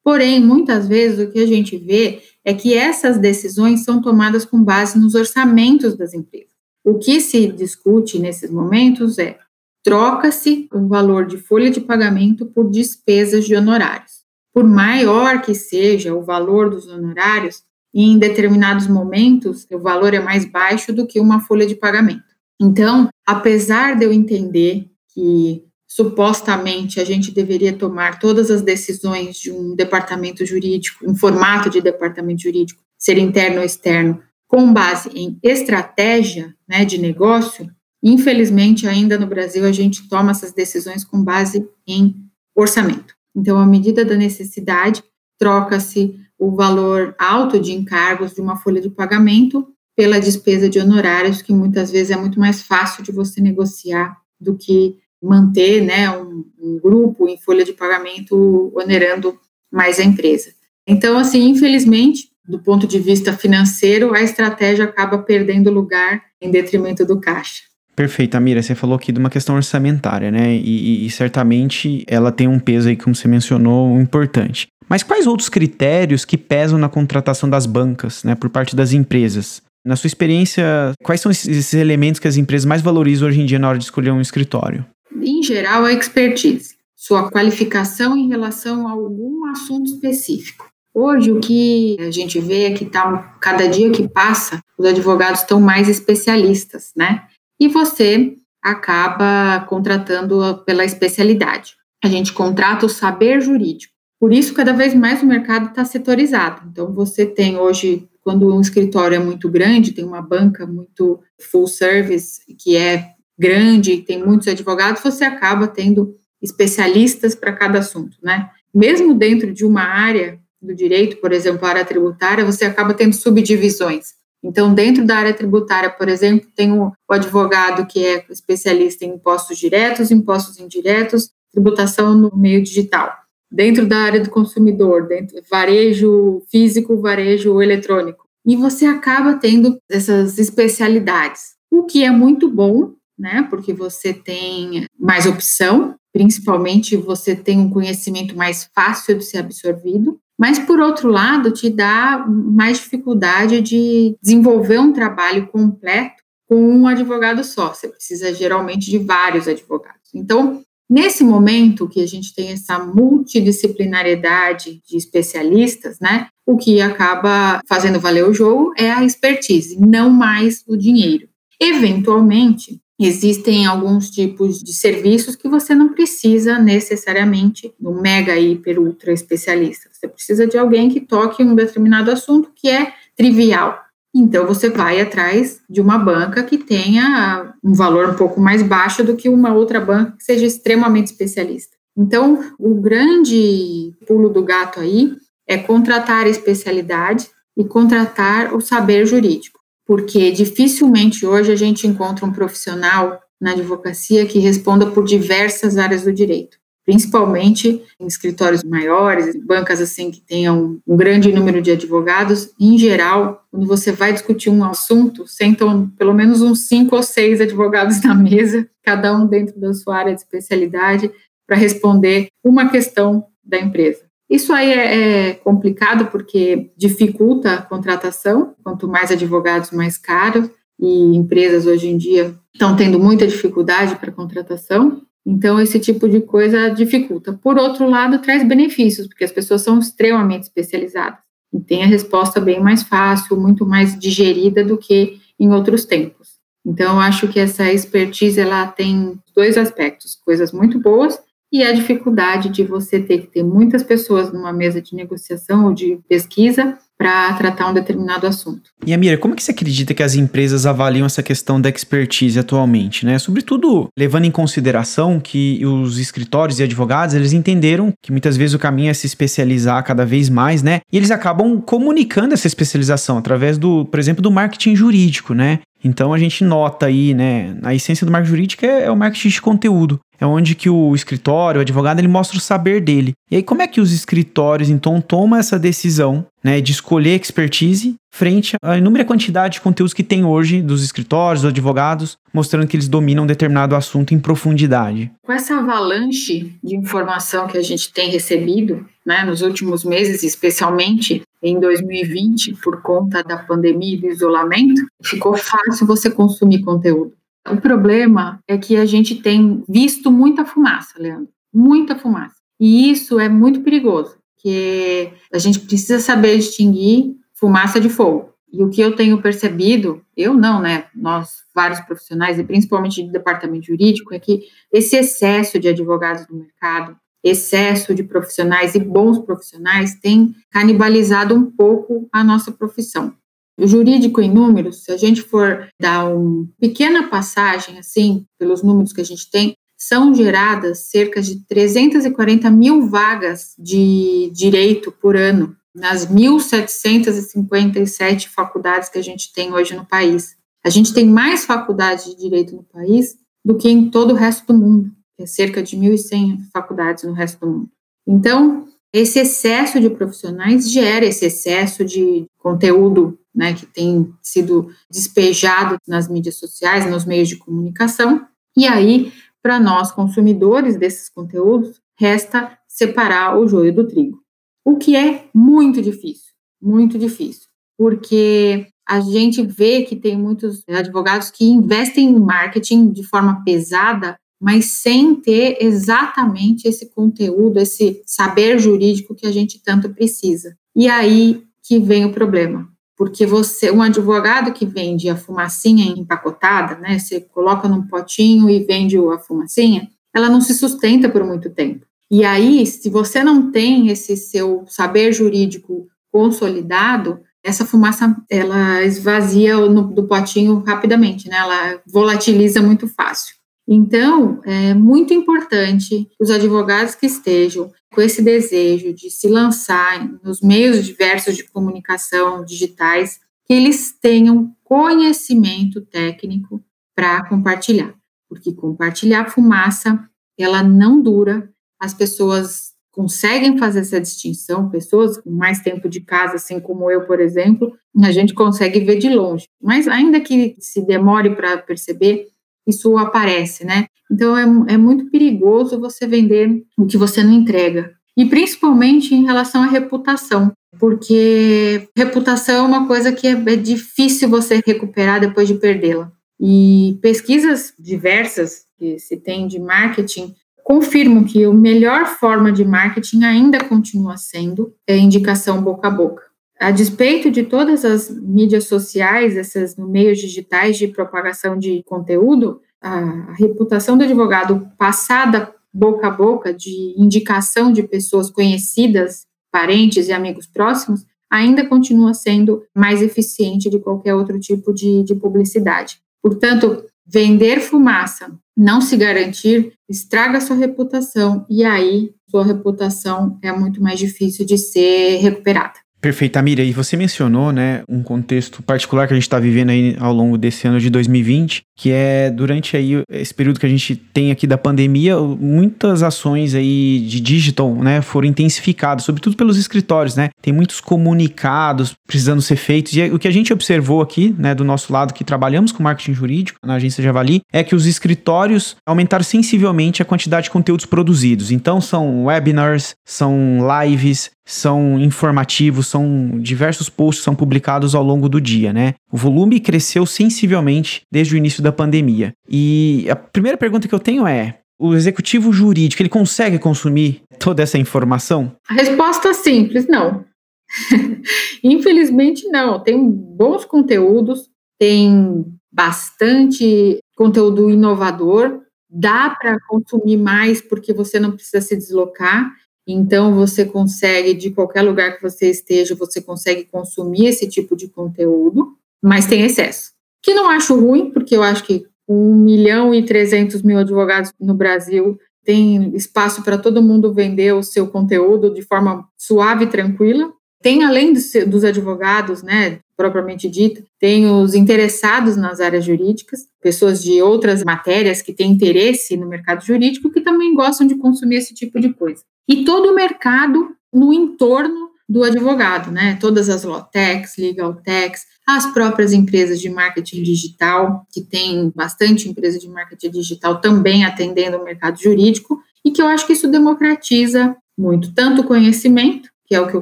Porém, 0.03 0.41
muitas 0.41 0.87
vezes 0.87 1.19
o 1.19 1.31
que 1.31 1.39
a 1.39 1.45
gente 1.45 1.77
vê 1.77 2.23
é 2.43 2.53
que 2.55 2.73
essas 2.73 3.19
decisões 3.19 3.83
são 3.83 4.01
tomadas 4.01 4.43
com 4.43 4.63
base 4.63 4.99
nos 4.99 5.13
orçamentos 5.13 5.95
das 5.95 6.15
empresas. 6.15 6.49
O 6.83 6.97
que 6.97 7.21
se 7.21 7.47
discute 7.47 8.17
nesses 8.17 8.49
momentos 8.49 9.19
é 9.19 9.37
troca-se 9.83 10.67
o 10.73 10.87
valor 10.87 11.27
de 11.27 11.37
folha 11.37 11.69
de 11.69 11.79
pagamento 11.79 12.47
por 12.47 12.69
despesas 12.69 13.45
de 13.45 13.55
honorários. 13.55 14.21
Por 14.51 14.63
maior 14.63 15.41
que 15.41 15.53
seja 15.53 16.13
o 16.15 16.23
valor 16.23 16.71
dos 16.71 16.87
honorários, 16.87 17.63
em 17.93 18.17
determinados 18.17 18.87
momentos 18.87 19.67
o 19.71 19.79
valor 19.79 20.13
é 20.13 20.19
mais 20.19 20.45
baixo 20.45 20.93
do 20.93 21.05
que 21.05 21.19
uma 21.19 21.41
folha 21.41 21.65
de 21.65 21.75
pagamento. 21.75 22.23
Então, 22.59 23.09
apesar 23.25 23.97
de 23.97 24.05
eu 24.05 24.13
entender 24.13 24.89
que 25.13 25.63
supostamente 25.87 27.01
a 27.01 27.03
gente 27.03 27.31
deveria 27.31 27.73
tomar 27.73 28.19
todas 28.19 28.49
as 28.49 28.61
decisões 28.61 29.37
de 29.37 29.51
um 29.51 29.75
departamento 29.75 30.45
jurídico, 30.45 31.03
um 31.05 31.15
formato 31.15 31.69
de 31.69 31.81
departamento 31.81 32.43
jurídico, 32.43 32.81
ser 32.97 33.17
interno 33.17 33.57
ou 33.57 33.65
externo, 33.65 34.21
com 34.47 34.71
base 34.71 35.09
em 35.13 35.37
estratégia 35.43 36.55
né, 36.67 36.85
de 36.85 36.97
negócio, 36.97 37.69
infelizmente 38.01 38.87
ainda 38.87 39.17
no 39.17 39.27
Brasil 39.27 39.65
a 39.65 39.71
gente 39.71 40.07
toma 40.07 40.31
essas 40.31 40.53
decisões 40.53 41.03
com 41.03 41.21
base 41.21 41.67
em 41.85 42.15
orçamento. 42.55 43.13
Então, 43.35 43.57
à 43.57 43.65
medida 43.65 44.05
da 44.05 44.15
necessidade, 44.15 45.03
troca-se 45.37 46.15
o 46.41 46.55
valor 46.55 47.13
alto 47.19 47.59
de 47.59 47.71
encargos 47.71 48.33
de 48.33 48.41
uma 48.41 48.57
folha 48.57 48.81
de 48.81 48.89
pagamento 48.89 49.67
pela 49.95 50.19
despesa 50.19 50.67
de 50.67 50.79
honorários, 50.79 51.39
que 51.39 51.53
muitas 51.53 51.91
vezes 51.91 52.09
é 52.09 52.17
muito 52.17 52.39
mais 52.39 52.63
fácil 52.63 53.03
de 53.03 53.11
você 53.11 53.39
negociar 53.39 54.17
do 54.39 54.57
que 54.57 54.97
manter 55.21 55.83
né, 55.83 56.09
um, 56.09 56.43
um 56.59 56.79
grupo 56.79 57.29
em 57.29 57.37
folha 57.37 57.63
de 57.63 57.73
pagamento 57.73 58.73
onerando 58.75 59.37
mais 59.71 59.99
a 59.99 60.03
empresa. 60.03 60.49
Então, 60.87 61.15
assim, 61.15 61.47
infelizmente, 61.47 62.29
do 62.47 62.57
ponto 62.57 62.87
de 62.87 62.97
vista 62.97 63.33
financeiro, 63.33 64.15
a 64.15 64.23
estratégia 64.23 64.85
acaba 64.85 65.19
perdendo 65.19 65.69
lugar 65.69 66.23
em 66.41 66.49
detrimento 66.49 67.05
do 67.05 67.19
caixa. 67.21 67.61
Perfeito, 67.95 68.35
Amira. 68.35 68.63
Você 68.63 68.73
falou 68.73 68.95
aqui 68.95 69.11
de 69.11 69.19
uma 69.19 69.29
questão 69.29 69.55
orçamentária, 69.55 70.31
né? 70.31 70.55
E, 70.55 71.05
e, 71.05 71.09
certamente 71.11 72.03
ela 72.07 72.31
tem 72.31 72.47
um 72.47 72.57
peso 72.57 72.89
aí, 72.89 72.97
como 72.97 73.13
você 73.13 73.27
mencionou, 73.27 74.01
importante. 74.01 74.67
Mas 74.91 75.03
quais 75.03 75.25
outros 75.25 75.47
critérios 75.47 76.25
que 76.25 76.37
pesam 76.37 76.77
na 76.77 76.89
contratação 76.89 77.49
das 77.49 77.65
bancas, 77.65 78.25
né, 78.25 78.35
por 78.35 78.49
parte 78.49 78.75
das 78.75 78.91
empresas? 78.91 79.61
Na 79.85 79.95
sua 79.95 80.09
experiência, 80.09 80.91
quais 81.01 81.21
são 81.21 81.31
esses 81.31 81.73
elementos 81.73 82.19
que 82.19 82.27
as 82.27 82.35
empresas 82.35 82.65
mais 82.65 82.81
valorizam 82.81 83.29
hoje 83.29 83.39
em 83.39 83.45
dia 83.45 83.57
na 83.57 83.69
hora 83.69 83.77
de 83.77 83.85
escolher 83.85 84.11
um 84.11 84.19
escritório? 84.19 84.85
Em 85.15 85.41
geral, 85.41 85.85
a 85.85 85.93
expertise, 85.93 86.75
sua 86.93 87.31
qualificação 87.31 88.17
em 88.17 88.27
relação 88.27 88.85
a 88.85 88.91
algum 88.91 89.45
assunto 89.45 89.89
específico. 89.89 90.67
Hoje, 90.93 91.31
o 91.31 91.39
que 91.39 91.95
a 92.01 92.11
gente 92.11 92.37
vê 92.41 92.63
é 92.63 92.73
que 92.73 92.83
tá, 92.83 93.37
cada 93.39 93.69
dia 93.69 93.89
que 93.91 94.09
passa, 94.09 94.59
os 94.77 94.85
advogados 94.85 95.39
estão 95.39 95.61
mais 95.61 95.87
especialistas, 95.87 96.91
né? 96.97 97.23
E 97.57 97.69
você 97.69 98.35
acaba 98.61 99.65
contratando 99.69 100.61
pela 100.65 100.83
especialidade. 100.83 101.75
A 102.03 102.09
gente 102.09 102.33
contrata 102.33 102.85
o 102.85 102.89
saber 102.89 103.39
jurídico. 103.39 103.90
Por 104.21 104.31
isso, 104.31 104.53
cada 104.53 104.71
vez 104.71 104.93
mais 104.93 105.23
o 105.23 105.25
mercado 105.25 105.69
está 105.69 105.83
setorizado. 105.83 106.61
Então, 106.71 106.93
você 106.93 107.25
tem 107.25 107.57
hoje, 107.57 108.07
quando 108.21 108.53
um 108.53 108.61
escritório 108.61 109.15
é 109.15 109.19
muito 109.19 109.49
grande, 109.49 109.93
tem 109.93 110.05
uma 110.05 110.21
banca 110.21 110.67
muito 110.67 111.19
full 111.39 111.65
service, 111.65 112.39
que 112.55 112.77
é 112.77 113.15
grande, 113.35 114.03
tem 114.03 114.23
muitos 114.23 114.47
advogados, 114.47 115.01
você 115.01 115.23
acaba 115.23 115.67
tendo 115.67 116.15
especialistas 116.39 117.33
para 117.33 117.51
cada 117.51 117.79
assunto, 117.79 118.15
né? 118.21 118.51
Mesmo 118.71 119.15
dentro 119.15 119.51
de 119.51 119.65
uma 119.65 119.81
área 119.81 120.39
do 120.61 120.75
direito, 120.75 121.17
por 121.17 121.31
exemplo, 121.31 121.65
a 121.65 121.69
área 121.69 121.85
tributária, 121.85 122.45
você 122.45 122.65
acaba 122.65 122.93
tendo 122.93 123.15
subdivisões. 123.15 124.13
Então, 124.43 124.71
dentro 124.71 125.03
da 125.03 125.17
área 125.17 125.33
tributária, 125.33 125.89
por 125.89 126.07
exemplo, 126.07 126.47
tem 126.55 126.71
o, 126.71 126.91
advogado 127.09 127.87
que 127.87 128.05
é 128.05 128.23
especialista 128.29 129.03
em 129.03 129.15
impostos 129.15 129.57
diretos, 129.57 130.11
impostos 130.11 130.59
indiretos, 130.59 131.31
tributação 131.51 132.13
no 132.13 132.37
meio 132.37 132.61
digital. 132.61 133.21
Dentro 133.51 133.85
da 133.85 133.97
área 133.97 134.21
do 134.21 134.29
consumidor, 134.29 135.07
dentro 135.07 135.41
varejo 135.49 136.41
físico, 136.49 137.01
varejo 137.01 137.61
eletrônico. 137.61 138.25
E 138.45 138.55
você 138.55 138.85
acaba 138.85 139.35
tendo 139.35 139.77
essas 139.89 140.39
especialidades, 140.39 141.55
o 141.69 141.83
que 141.83 142.03
é 142.03 142.09
muito 142.09 142.49
bom, 142.49 142.93
né? 143.17 143.45
Porque 143.49 143.73
você 143.73 144.13
tem 144.13 144.85
mais 144.97 145.25
opção, 145.25 145.95
principalmente 146.11 146.95
você 146.97 147.35
tem 147.35 147.59
um 147.59 147.69
conhecimento 147.69 148.35
mais 148.35 148.69
fácil 148.73 149.17
de 149.17 149.25
ser 149.25 149.39
absorvido, 149.39 150.17
mas 150.39 150.57
por 150.57 150.79
outro 150.79 151.07
lado, 151.07 151.51
te 151.51 151.69
dá 151.69 152.25
mais 152.27 152.79
dificuldade 152.79 153.61
de 153.61 154.17
desenvolver 154.19 154.79
um 154.79 154.91
trabalho 154.91 155.45
completo 155.47 156.15
com 156.49 156.59
um 156.59 156.87
advogado 156.87 157.43
só. 157.43 157.73
Você 157.73 157.87
precisa 157.87 158.33
geralmente 158.33 158.89
de 158.89 158.97
vários 158.97 159.47
advogados. 159.47 160.09
Então, 160.15 160.63
nesse 160.91 161.23
momento 161.23 161.87
que 161.87 162.01
a 162.01 162.05
gente 162.05 162.35
tem 162.35 162.49
essa 162.49 162.77
multidisciplinariedade 162.77 164.81
de 164.85 164.97
especialistas, 164.97 165.97
né? 166.01 166.27
O 166.45 166.57
que 166.57 166.81
acaba 166.81 167.61
fazendo 167.65 167.97
valer 167.97 168.27
o 168.27 168.33
jogo 168.33 168.73
é 168.77 168.91
a 168.91 169.05
expertise, 169.05 169.79
não 169.79 170.09
mais 170.09 170.65
o 170.67 170.75
dinheiro. 170.75 171.29
Eventualmente, 171.59 172.81
Existem 173.03 173.65
alguns 173.65 174.11
tipos 174.11 174.59
de 174.59 174.73
serviços 174.73 175.35
que 175.35 175.49
você 175.49 175.73
não 175.73 175.89
precisa 175.89 176.59
necessariamente 176.59 177.73
do 177.79 177.91
mega, 177.91 178.37
hiper, 178.37 178.79
ultra 178.79 179.11
especialista. 179.11 179.89
Você 179.91 180.07
precisa 180.07 180.45
de 180.45 180.55
alguém 180.55 180.87
que 180.87 181.01
toque 181.01 181.43
um 181.43 181.55
determinado 181.55 182.11
assunto 182.11 182.51
que 182.55 182.69
é 182.69 182.93
trivial. 183.17 183.75
Então, 184.13 184.45
você 184.45 184.69
vai 184.69 184.99
atrás 184.99 185.61
de 185.69 185.79
uma 185.79 185.97
banca 185.97 186.43
que 186.43 186.57
tenha 186.57 187.53
um 187.63 187.73
valor 187.73 188.09
um 188.09 188.15
pouco 188.15 188.41
mais 188.41 188.61
baixo 188.61 189.03
do 189.03 189.15
que 189.15 189.29
uma 189.29 189.53
outra 189.53 189.79
banca 189.79 190.17
que 190.17 190.23
seja 190.23 190.45
extremamente 190.45 191.07
especialista. 191.07 191.77
Então, 191.97 192.43
o 192.59 192.75
grande 192.75 193.93
pulo 194.07 194.29
do 194.29 194.43
gato 194.43 194.79
aí 194.79 195.15
é 195.47 195.57
contratar 195.57 196.27
especialidade 196.27 197.29
e 197.55 197.63
contratar 197.63 198.53
o 198.53 198.61
saber 198.61 199.05
jurídico 199.05 199.61
porque 199.91 200.31
dificilmente 200.31 201.25
hoje 201.25 201.51
a 201.51 201.55
gente 201.57 201.85
encontra 201.85 202.25
um 202.25 202.31
profissional 202.31 203.19
na 203.41 203.51
advocacia 203.51 204.25
que 204.25 204.39
responda 204.39 204.87
por 204.89 205.03
diversas 205.03 205.77
áreas 205.77 206.03
do 206.03 206.13
direito, 206.13 206.57
principalmente 206.91 207.81
em 207.97 208.05
escritórios 208.05 208.65
maiores, 208.65 209.33
bancas 209.45 209.79
assim 209.79 210.11
que 210.11 210.19
tenham 210.19 210.77
um 210.85 210.97
grande 210.97 211.31
número 211.31 211.61
de 211.61 211.71
advogados. 211.71 212.51
Em 212.59 212.77
geral, 212.77 213.45
quando 213.49 213.65
você 213.65 213.93
vai 213.93 214.11
discutir 214.11 214.49
um 214.49 214.61
assunto, 214.65 215.25
sentam 215.25 215.89
pelo 215.97 216.13
menos 216.13 216.41
uns 216.41 216.67
cinco 216.67 216.97
ou 216.97 217.01
seis 217.01 217.39
advogados 217.39 218.01
na 218.03 218.13
mesa, 218.13 218.67
cada 218.83 219.15
um 219.15 219.25
dentro 219.25 219.57
da 219.57 219.73
sua 219.73 219.95
área 219.95 220.13
de 220.13 220.19
especialidade, 220.19 221.09
para 221.47 221.55
responder 221.55 222.27
uma 222.43 222.69
questão 222.69 223.25
da 223.41 223.57
empresa. 223.57 224.01
Isso 224.29 224.51
aí 224.51 224.71
é, 224.73 225.29
é, 225.29 225.33
complicado 225.33 226.07
porque 226.07 226.71
dificulta 226.75 227.53
a 227.53 227.61
contratação, 227.61 228.53
quanto 228.61 228.85
mais 228.85 229.11
advogados, 229.11 229.71
mais 229.71 229.97
caro, 229.97 230.51
e 230.77 231.15
empresas 231.15 231.65
hoje 231.65 231.87
em 231.87 231.97
dia 231.97 232.35
estão 232.53 232.75
tendo 232.75 232.99
muita 232.99 233.25
dificuldade 233.25 233.95
para 233.95 234.11
contratação. 234.11 235.01
Então, 235.25 235.59
esse 235.59 235.79
tipo 235.79 236.09
de 236.09 236.21
coisa 236.21 236.69
dificulta. 236.69 237.33
Por 237.33 237.57
outro 237.57 237.87
lado, 237.89 238.19
traz 238.19 238.43
benefícios, 238.47 239.07
porque 239.07 239.23
as 239.23 239.31
pessoas 239.31 239.61
são 239.61 239.77
extremamente 239.77 240.43
especializadas 240.43 241.19
e 241.53 241.59
tem 241.59 241.83
a 241.83 241.87
resposta 241.87 242.39
bem 242.39 242.59
mais 242.59 242.81
fácil, 242.81 243.39
muito 243.39 243.65
mais 243.65 243.97
digerida 243.99 244.63
do 244.63 244.77
que 244.77 245.19
em 245.39 245.51
outros 245.51 245.85
tempos. 245.85 246.39
Então, 246.65 246.99
acho 246.99 247.27
que 247.27 247.39
essa 247.39 247.71
expertise 247.71 248.39
ela 248.39 248.67
tem 248.67 249.19
dois 249.35 249.57
aspectos, 249.57 250.15
coisas 250.15 250.51
muito 250.51 250.79
boas 250.79 251.19
e 251.51 251.63
a 251.63 251.73
dificuldade 251.73 252.49
de 252.49 252.63
você 252.63 252.99
ter 252.99 253.19
que 253.19 253.27
ter 253.27 253.43
muitas 253.43 253.83
pessoas 253.83 254.31
numa 254.31 254.53
mesa 254.53 254.81
de 254.81 254.95
negociação 254.95 255.65
ou 255.65 255.73
de 255.73 255.99
pesquisa 256.07 256.77
para 257.01 257.33
tratar 257.33 257.67
um 257.67 257.73
determinado 257.73 258.27
assunto. 258.27 258.69
E 258.85 258.93
Amira, 258.93 259.17
como 259.17 259.35
que 259.35 259.41
você 259.41 259.49
acredita 259.49 259.91
que 259.91 260.03
as 260.03 260.13
empresas 260.13 260.67
avaliam 260.67 261.07
essa 261.07 261.23
questão 261.23 261.59
da 261.59 261.67
expertise 261.67 262.37
atualmente, 262.37 263.07
né? 263.07 263.17
Sobretudo 263.17 263.87
levando 263.97 264.25
em 264.25 264.31
consideração 264.31 265.19
que 265.19 265.65
os 265.65 265.97
escritórios 265.97 266.59
e 266.59 266.63
advogados, 266.63 267.15
eles 267.15 267.33
entenderam 267.33 267.91
que 268.03 268.11
muitas 268.11 268.37
vezes 268.37 268.53
o 268.53 268.59
caminho 268.59 268.91
é 268.91 268.93
se 268.93 269.07
especializar 269.07 269.83
cada 269.83 270.05
vez 270.05 270.29
mais, 270.29 270.61
né? 270.61 270.81
E 270.93 270.97
eles 270.97 271.09
acabam 271.09 271.59
comunicando 271.59 272.35
essa 272.35 272.45
especialização 272.45 273.17
através 273.17 273.57
do, 273.57 273.83
por 273.85 273.99
exemplo, 273.99 274.21
do 274.21 274.29
marketing 274.29 274.75
jurídico, 274.75 275.33
né? 275.33 275.61
Então 275.83 276.13
a 276.13 276.17
gente 276.17 276.43
nota 276.43 276.85
aí, 276.85 277.13
né, 277.13 277.57
a 277.63 277.73
essência 277.73 278.05
do 278.05 278.11
marketing 278.11 278.29
jurídico 278.29 278.65
é, 278.65 278.83
é 278.83 278.91
o 278.91 278.95
marketing 278.95 279.29
de 279.29 279.41
conteúdo. 279.41 279.99
É 280.19 280.25
onde 280.25 280.53
que 280.53 280.69
o 280.69 280.93
escritório, 280.93 281.57
o 281.57 281.61
advogado, 281.61 281.97
ele 281.97 282.07
mostra 282.07 282.37
o 282.37 282.41
saber 282.41 282.79
dele. 282.79 283.13
E 283.29 283.37
aí 283.37 283.43
como 283.43 283.63
é 283.63 283.67
que 283.67 283.81
os 283.81 283.91
escritórios 283.91 284.69
então 284.69 285.01
tomam 285.01 285.39
essa 285.39 285.57
decisão, 285.57 286.25
né, 286.43 286.61
de 286.61 286.71
escolher 286.71 287.19
expertise 287.19 287.95
frente 288.13 288.55
à 288.61 288.77
inúmera 288.77 289.05
quantidade 289.05 289.55
de 289.55 289.61
conteúdos 289.61 289.93
que 289.93 290.03
tem 290.03 290.23
hoje 290.23 290.61
dos 290.61 290.83
escritórios, 290.83 291.41
dos 291.41 291.49
advogados, 291.49 292.17
mostrando 292.31 292.67
que 292.67 292.75
eles 292.75 292.87
dominam 292.87 293.23
um 293.23 293.27
determinado 293.27 293.75
assunto 293.75 294.13
em 294.13 294.19
profundidade. 294.19 295.11
Com 295.23 295.31
essa 295.31 295.55
avalanche 295.55 296.53
de 296.63 296.75
informação 296.75 297.47
que 297.47 297.57
a 297.57 297.63
gente 297.63 297.91
tem 297.91 298.11
recebido, 298.11 298.85
né, 299.05 299.23
nos 299.23 299.41
últimos 299.41 299.83
meses, 299.83 300.21
especialmente 300.23 301.23
em 301.41 301.59
2020, 301.59 302.55
por 302.61 302.81
conta 302.81 303.23
da 303.23 303.37
pandemia 303.37 303.95
e 303.95 304.01
do 304.01 304.07
isolamento, 304.07 304.85
ficou 305.03 305.35
fácil 305.35 305.87
você 305.87 306.09
consumir 306.09 306.61
conteúdo. 306.61 307.13
O 307.49 307.57
problema 307.57 308.39
é 308.47 308.57
que 308.57 308.77
a 308.77 308.85
gente 308.85 309.15
tem 309.15 309.63
visto 309.67 310.11
muita 310.11 310.45
fumaça, 310.45 310.99
Leandro, 310.99 311.29
muita 311.51 311.95
fumaça. 311.95 312.35
E 312.59 312.91
isso 312.91 313.19
é 313.19 313.27
muito 313.27 313.61
perigoso, 313.61 314.17
porque 314.35 315.11
a 315.33 315.39
gente 315.39 315.59
precisa 315.59 315.99
saber 315.99 316.37
distinguir 316.37 317.15
fumaça 317.33 317.79
de 317.79 317.89
fogo. 317.89 318.29
E 318.53 318.63
o 318.63 318.69
que 318.69 318.81
eu 318.81 318.95
tenho 318.95 319.21
percebido, 319.21 320.01
eu 320.15 320.33
não, 320.33 320.61
né? 320.61 320.85
Nós, 320.93 321.29
vários 321.55 321.79
profissionais, 321.79 322.37
e 322.37 322.43
principalmente 322.43 323.01
do 323.01 323.11
departamento 323.11 323.65
jurídico, 323.65 324.13
é 324.13 324.19
que 324.19 324.41
esse 324.71 324.97
excesso 324.97 325.57
de 325.57 325.69
advogados 325.69 326.27
no 326.29 326.37
mercado, 326.37 326.95
excesso 327.23 327.93
de 327.93 328.03
profissionais 328.03 328.75
e 328.75 328.79
bons 328.79 329.19
profissionais 329.19 329.95
tem 329.95 330.35
canibalizado 330.49 331.35
um 331.35 331.49
pouco 331.49 332.09
a 332.11 332.21
nossa 332.23 332.51
profissão. 332.51 333.13
O 333.59 333.67
jurídico 333.67 334.21
em 334.21 334.31
números, 334.31 334.83
se 334.83 334.91
a 334.91 334.97
gente 334.97 335.21
for 335.21 335.67
dar 335.79 336.07
uma 336.07 336.47
pequena 336.59 337.07
passagem, 337.09 337.77
assim, 337.77 338.25
pelos 338.39 338.63
números 338.63 338.91
que 338.91 339.01
a 339.01 339.05
gente 339.05 339.29
tem, 339.29 339.53
são 339.77 340.11
geradas 340.13 340.89
cerca 340.89 341.21
de 341.21 341.45
340 341.45 342.49
mil 342.49 342.87
vagas 342.87 343.53
de 343.57 344.31
direito 344.33 344.91
por 344.91 345.15
ano 345.15 345.55
nas 345.73 346.05
1.757 346.07 348.27
faculdades 348.27 348.89
que 348.89 348.99
a 348.99 349.03
gente 349.03 349.31
tem 349.33 349.53
hoje 349.53 349.73
no 349.75 349.85
país. 349.85 350.35
A 350.63 350.69
gente 350.69 350.93
tem 350.93 351.05
mais 351.05 351.45
faculdades 351.45 352.05
de 352.05 352.15
direito 352.15 352.55
no 352.55 352.63
país 352.63 353.15
do 353.43 353.57
que 353.57 353.67
em 353.69 353.89
todo 353.89 354.11
o 354.11 354.15
resto 354.15 354.45
do 354.47 354.53
mundo 354.53 354.91
cerca 355.27 355.61
de 355.61 355.77
1.100 355.77 356.49
faculdades 356.51 357.03
no 357.03 357.13
resto 357.13 357.39
do 357.39 357.47
mundo. 357.51 357.69
Então, 358.07 358.67
esse 358.93 359.19
excesso 359.19 359.79
de 359.79 359.89
profissionais 359.89 360.69
gera 360.69 361.05
esse 361.05 361.25
excesso 361.25 361.85
de 361.85 362.25
conteúdo 362.37 363.17
né, 363.33 363.53
que 363.53 363.65
tem 363.65 364.13
sido 364.21 364.69
despejado 364.89 365.77
nas 365.87 366.09
mídias 366.09 366.35
sociais, 366.35 366.89
nos 366.89 367.05
meios 367.05 367.29
de 367.29 367.37
comunicação, 367.37 368.27
e 368.55 368.67
aí, 368.67 369.13
para 369.41 369.59
nós, 369.59 369.91
consumidores 369.91 370.75
desses 370.75 371.09
conteúdos, 371.09 371.79
resta 371.97 372.57
separar 372.67 373.37
o 373.37 373.47
joio 373.47 373.73
do 373.73 373.87
trigo. 373.87 374.21
O 374.65 374.77
que 374.77 374.95
é 374.95 375.29
muito 375.33 375.81
difícil, 375.81 376.33
muito 376.61 376.99
difícil, 376.99 377.47
porque 377.77 378.67
a 378.87 378.99
gente 378.99 379.41
vê 379.41 379.83
que 379.83 379.95
tem 379.95 380.17
muitos 380.17 380.63
advogados 380.67 381.31
que 381.31 381.45
investem 381.45 382.09
em 382.09 382.19
marketing 382.19 382.91
de 382.91 383.03
forma 383.03 383.43
pesada 383.43 384.19
mas 384.41 384.65
sem 384.65 385.13
ter 385.13 385.57
exatamente 385.61 386.67
esse 386.67 386.89
conteúdo, 386.89 387.59
esse 387.59 388.01
saber 388.07 388.57
jurídico 388.57 389.13
que 389.13 389.27
a 389.27 389.31
gente 389.31 389.61
tanto 389.63 389.93
precisa. 389.93 390.57
E 390.75 390.87
aí 390.87 391.43
que 391.63 391.79
vem 391.79 392.05
o 392.05 392.11
problema. 392.11 392.67
Porque 392.97 393.25
você, 393.25 393.71
um 393.71 393.81
advogado 393.81 394.51
que 394.51 394.65
vende 394.65 395.09
a 395.09 395.15
fumacinha 395.15 395.85
empacotada, 395.85 396.75
né? 396.75 396.97
Você 396.97 397.21
coloca 397.21 397.67
num 397.67 397.87
potinho 397.87 398.49
e 398.49 398.63
vende 398.63 398.97
a 398.97 399.19
fumacinha, 399.19 399.87
ela 400.13 400.29
não 400.29 400.41
se 400.41 400.53
sustenta 400.53 401.07
por 401.07 401.23
muito 401.23 401.49
tempo. 401.49 401.85
E 402.09 402.25
aí, 402.25 402.65
se 402.65 402.89
você 402.89 403.23
não 403.23 403.51
tem 403.51 403.89
esse 403.89 404.17
seu 404.17 404.65
saber 404.67 405.13
jurídico 405.13 405.87
consolidado, 406.11 407.19
essa 407.43 407.65
fumaça 407.65 408.15
ela 408.29 408.83
esvazia 408.83 409.57
no, 409.57 409.83
do 409.83 410.03
potinho 410.03 410.63
rapidamente, 410.65 411.29
né? 411.29 411.37
Ela 411.37 411.81
volatiliza 411.87 412.61
muito 412.61 412.87
fácil. 412.87 413.40
Então, 413.73 414.41
é 414.43 414.73
muito 414.73 415.13
importante 415.13 416.05
os 416.19 416.29
advogados 416.29 416.93
que 416.93 417.05
estejam 417.05 417.71
com 417.93 418.01
esse 418.01 418.21
desejo 418.21 418.93
de 418.93 419.09
se 419.09 419.29
lançar 419.29 420.05
nos 420.21 420.41
meios 420.41 420.85
diversos 420.85 421.37
de 421.37 421.49
comunicação 421.49 422.43
digitais, 422.43 423.21
que 423.45 423.53
eles 423.53 423.93
tenham 423.97 424.53
conhecimento 424.61 425.79
técnico 425.79 426.61
para 426.93 427.25
compartilhar, 427.29 427.95
porque 428.27 428.53
compartilhar 428.53 429.29
fumaça, 429.29 430.05
ela 430.37 430.61
não 430.61 431.01
dura, 431.01 431.49
as 431.79 431.93
pessoas 431.93 432.73
conseguem 432.91 433.57
fazer 433.57 433.79
essa 433.79 434.01
distinção, 434.01 434.69
pessoas 434.69 435.17
com 435.17 435.31
mais 435.31 435.61
tempo 435.61 435.87
de 435.87 436.01
casa, 436.01 436.35
assim 436.35 436.59
como 436.59 436.91
eu, 436.91 437.07
por 437.07 437.21
exemplo, 437.21 437.73
a 438.03 438.11
gente 438.11 438.33
consegue 438.33 438.81
ver 438.81 438.97
de 438.97 439.09
longe, 439.09 439.47
mas 439.61 439.87
ainda 439.87 440.19
que 440.19 440.57
se 440.59 440.85
demore 440.85 441.33
para 441.35 441.57
perceber, 441.57 442.27
isso 442.67 442.97
aparece, 442.97 443.65
né? 443.65 443.85
Então 444.11 444.37
é, 444.37 444.73
é 444.73 444.77
muito 444.77 445.09
perigoso 445.09 445.79
você 445.79 446.05
vender 446.05 446.63
o 446.77 446.85
que 446.85 446.97
você 446.97 447.23
não 447.23 447.33
entrega. 447.33 447.91
E 448.17 448.25
principalmente 448.25 449.15
em 449.15 449.23
relação 449.23 449.63
à 449.63 449.67
reputação, 449.67 450.51
porque 450.79 451.87
reputação 451.95 452.65
é 452.65 452.67
uma 452.67 452.87
coisa 452.87 453.11
que 453.11 453.27
é, 453.27 453.31
é 453.31 453.55
difícil 453.55 454.29
você 454.29 454.61
recuperar 454.65 455.19
depois 455.19 455.47
de 455.47 455.55
perdê-la. 455.55 456.11
E 456.39 456.97
pesquisas 457.01 457.73
diversas 457.79 458.65
que 458.77 458.99
se 458.99 459.15
tem 459.15 459.47
de 459.47 459.59
marketing 459.59 460.33
confirmam 460.63 461.23
que 461.23 461.43
a 461.43 461.53
melhor 461.53 462.05
forma 462.05 462.51
de 462.51 462.65
marketing 462.65 463.23
ainda 463.23 463.63
continua 463.63 464.17
sendo 464.17 464.73
a 464.89 464.93
indicação 464.93 465.61
boca 465.61 465.87
a 465.87 465.91
boca. 465.91 466.23
A 466.61 466.69
despeito 466.69 467.31
de 467.31 467.41
todas 467.41 467.83
as 467.83 468.07
mídias 468.07 468.65
sociais, 468.65 469.35
esses 469.35 469.75
meios 469.75 470.19
digitais 470.19 470.77
de 470.77 470.87
propagação 470.87 471.57
de 471.57 471.81
conteúdo, 471.87 472.61
a 472.79 473.33
reputação 473.33 473.97
do 473.97 474.03
advogado 474.03 474.69
passada 474.77 475.51
boca 475.73 476.05
a 476.05 476.11
boca, 476.11 476.53
de 476.53 476.93
indicação 476.95 477.71
de 477.71 477.81
pessoas 477.81 478.29
conhecidas, 478.29 479.25
parentes 479.51 480.07
e 480.07 480.13
amigos 480.13 480.45
próximos, 480.45 481.03
ainda 481.31 481.65
continua 481.65 482.13
sendo 482.13 482.61
mais 482.75 483.01
eficiente 483.01 483.67
de 483.67 483.79
qualquer 483.79 484.13
outro 484.13 484.39
tipo 484.39 484.71
de, 484.71 485.01
de 485.01 485.15
publicidade. 485.15 485.99
Portanto, 486.21 486.85
vender 487.07 487.59
fumaça, 487.59 488.37
não 488.55 488.81
se 488.81 488.95
garantir, 488.95 489.73
estraga 489.89 490.39
sua 490.39 490.57
reputação 490.57 491.43
e 491.49 491.63
aí 491.63 492.13
sua 492.29 492.45
reputação 492.45 493.39
é 493.41 493.51
muito 493.51 493.81
mais 493.81 493.97
difícil 493.97 494.45
de 494.45 494.59
ser 494.59 495.17
recuperada. 495.21 495.80
Perfeito, 496.01 496.41
Miriam. 496.41 496.65
E 496.65 496.73
você 496.73 496.97
mencionou, 496.97 497.51
né, 497.51 497.83
um 497.87 498.01
contexto 498.01 498.63
particular 498.63 499.07
que 499.07 499.13
a 499.13 499.15
gente 499.15 499.23
está 499.23 499.39
vivendo 499.39 499.69
aí 499.69 499.95
ao 499.99 500.11
longo 500.11 500.35
desse 500.35 500.67
ano 500.67 500.79
de 500.79 500.89
2020, 500.89 501.63
que 501.81 501.91
é 501.91 502.29
durante 502.29 502.77
aí 502.77 503.01
esse 503.11 503.33
período 503.33 503.59
que 503.59 503.65
a 503.65 503.69
gente 503.69 503.95
tem 503.95 504.29
aqui 504.29 504.45
da 504.45 504.55
pandemia, 504.55 505.17
muitas 505.17 506.03
ações 506.03 506.53
aí 506.53 507.03
de 507.07 507.19
digital, 507.19 507.73
né, 507.73 508.03
foram 508.03 508.27
intensificadas, 508.27 509.03
sobretudo 509.03 509.35
pelos 509.35 509.57
escritórios, 509.57 510.15
né? 510.15 510.29
Tem 510.43 510.53
muitos 510.53 510.79
comunicados 510.79 511.95
precisando 512.05 512.39
ser 512.39 512.57
feitos. 512.57 512.95
E 512.95 513.01
o 513.05 513.17
que 513.17 513.27
a 513.27 513.31
gente 513.31 513.51
observou 513.51 513.99
aqui, 513.99 514.35
né, 514.37 514.53
do 514.53 514.63
nosso 514.63 514.93
lado 514.93 515.11
que 515.11 515.23
trabalhamos 515.23 515.71
com 515.71 515.81
marketing 515.81 516.13
jurídico 516.13 516.59
na 516.63 516.75
agência 516.75 517.03
Javali, 517.03 517.41
é 517.51 517.63
que 517.63 517.73
os 517.73 517.87
escritórios 517.87 518.75
aumentaram 518.85 519.23
sensivelmente 519.23 520.03
a 520.03 520.05
quantidade 520.05 520.43
de 520.43 520.51
conteúdos 520.51 520.85
produzidos. 520.85 521.49
Então 521.49 521.81
são 521.81 522.25
webinars, 522.25 522.93
são 523.03 523.57
lives, 523.81 524.29
são 524.45 524.99
informativos, 524.99 525.87
são 525.87 526.37
diversos 526.39 526.89
posts 526.89 527.23
são 527.23 527.33
publicados 527.33 527.95
ao 527.95 528.03
longo 528.03 528.27
do 528.27 528.41
dia, 528.41 528.73
né? 528.73 528.95
O 529.11 529.17
volume 529.17 529.59
cresceu 529.59 530.05
sensivelmente 530.05 531.03
desde 531.11 531.35
o 531.35 531.37
início 531.37 531.63
da 531.63 531.70
pandemia. 531.71 532.33
E 532.49 533.07
a 533.09 533.15
primeira 533.15 533.57
pergunta 533.57 533.87
que 533.87 533.95
eu 533.95 533.99
tenho 533.99 534.27
é: 534.27 534.59
o 534.79 534.93
executivo 534.93 535.51
jurídico 535.51 536.01
ele 536.01 536.09
consegue 536.09 536.59
consumir 536.59 537.21
toda 537.39 537.63
essa 537.63 537.77
informação? 537.77 538.55
A 538.67 538.73
resposta 538.73 539.29
é 539.29 539.33
simples, 539.33 539.87
não. 539.87 540.25
Infelizmente 541.63 542.47
não. 542.47 542.79
Tem 542.79 543.09
bons 543.09 543.65
conteúdos, 543.65 544.49
tem 544.79 545.45
bastante 545.71 546.99
conteúdo 547.15 547.69
inovador, 547.69 548.61
dá 548.89 549.29
para 549.29 549.57
consumir 549.67 550.17
mais 550.17 550.61
porque 550.61 550.93
você 550.93 551.19
não 551.19 551.31
precisa 551.31 551.61
se 551.61 551.75
deslocar 551.75 552.51
então, 552.87 553.35
você 553.35 553.65
consegue, 553.65 554.33
de 554.33 554.51
qualquer 554.51 554.81
lugar 554.81 555.15
que 555.15 555.21
você 555.21 555.49
esteja, 555.49 555.95
você 555.95 556.21
consegue 556.21 556.65
consumir 556.65 557.27
esse 557.27 557.47
tipo 557.47 557.75
de 557.75 557.87
conteúdo, 557.87 558.75
mas 559.01 559.27
tem 559.27 559.43
excesso. 559.43 559.90
Que 560.21 560.33
não 560.33 560.49
acho 560.49 560.75
ruim, 560.75 561.11
porque 561.11 561.35
eu 561.35 561.43
acho 561.43 561.63
que 561.63 561.85
1 562.07 562.35
milhão 562.35 562.93
e 562.93 563.03
300 563.03 563.61
mil 563.61 563.77
advogados 563.77 564.31
no 564.39 564.53
Brasil 564.53 565.17
tem 565.43 565.95
espaço 565.95 566.43
para 566.43 566.57
todo 566.57 566.83
mundo 566.83 567.13
vender 567.13 567.53
o 567.53 567.63
seu 567.63 567.87
conteúdo 567.87 568.53
de 568.53 568.61
forma 568.61 569.07
suave 569.17 569.65
e 569.65 569.69
tranquila. 569.69 570.31
Tem, 570.61 570.83
além 570.83 571.13
dos, 571.13 571.31
dos 571.47 571.63
advogados, 571.63 572.43
né, 572.43 572.79
propriamente 572.95 573.49
dita, 573.49 573.83
tem 573.99 574.29
os 574.29 574.53
interessados 574.53 575.35
nas 575.35 575.59
áreas 575.59 575.83
jurídicas, 575.83 576.41
pessoas 576.61 577.01
de 577.01 577.19
outras 577.19 577.63
matérias 577.63 578.21
que 578.21 578.31
têm 578.31 578.51
interesse 578.51 579.17
no 579.17 579.27
mercado 579.27 579.65
jurídico 579.65 580.11
que 580.11 580.21
também 580.21 580.53
gostam 580.53 580.85
de 580.85 580.95
consumir 580.95 581.37
esse 581.37 581.55
tipo 581.55 581.79
de 581.79 581.91
coisa. 581.91 582.21
E 582.47 582.63
todo 582.63 582.91
o 582.91 582.95
mercado 582.95 583.69
no 583.91 584.13
entorno 584.13 584.90
do 585.11 585.25
advogado, 585.25 585.91
né? 585.91 586.17
Todas 586.21 586.47
as 586.47 586.63
Lotex, 586.63 587.35
Legal 587.37 587.73
Techs, 587.73 588.25
as 588.47 588.65
próprias 588.67 589.11
empresas 589.11 589.59
de 589.59 589.69
marketing 589.69 590.23
digital, 590.23 591.05
que 591.11 591.19
tem 591.19 591.69
bastante 591.75 592.29
empresa 592.29 592.57
de 592.57 592.69
marketing 592.69 593.11
digital 593.11 593.59
também 593.59 594.05
atendendo 594.05 594.57
o 594.57 594.63
mercado 594.63 594.97
jurídico, 595.01 595.59
e 595.83 595.91
que 595.91 596.01
eu 596.01 596.07
acho 596.07 596.25
que 596.25 596.31
isso 596.31 596.47
democratiza 596.47 597.53
muito, 597.77 598.13
tanto 598.13 598.41
o 598.41 598.45
conhecimento, 598.45 599.29
que 599.45 599.53
é 599.53 599.59
o 599.59 599.67
que 599.67 599.75
eu 599.75 599.81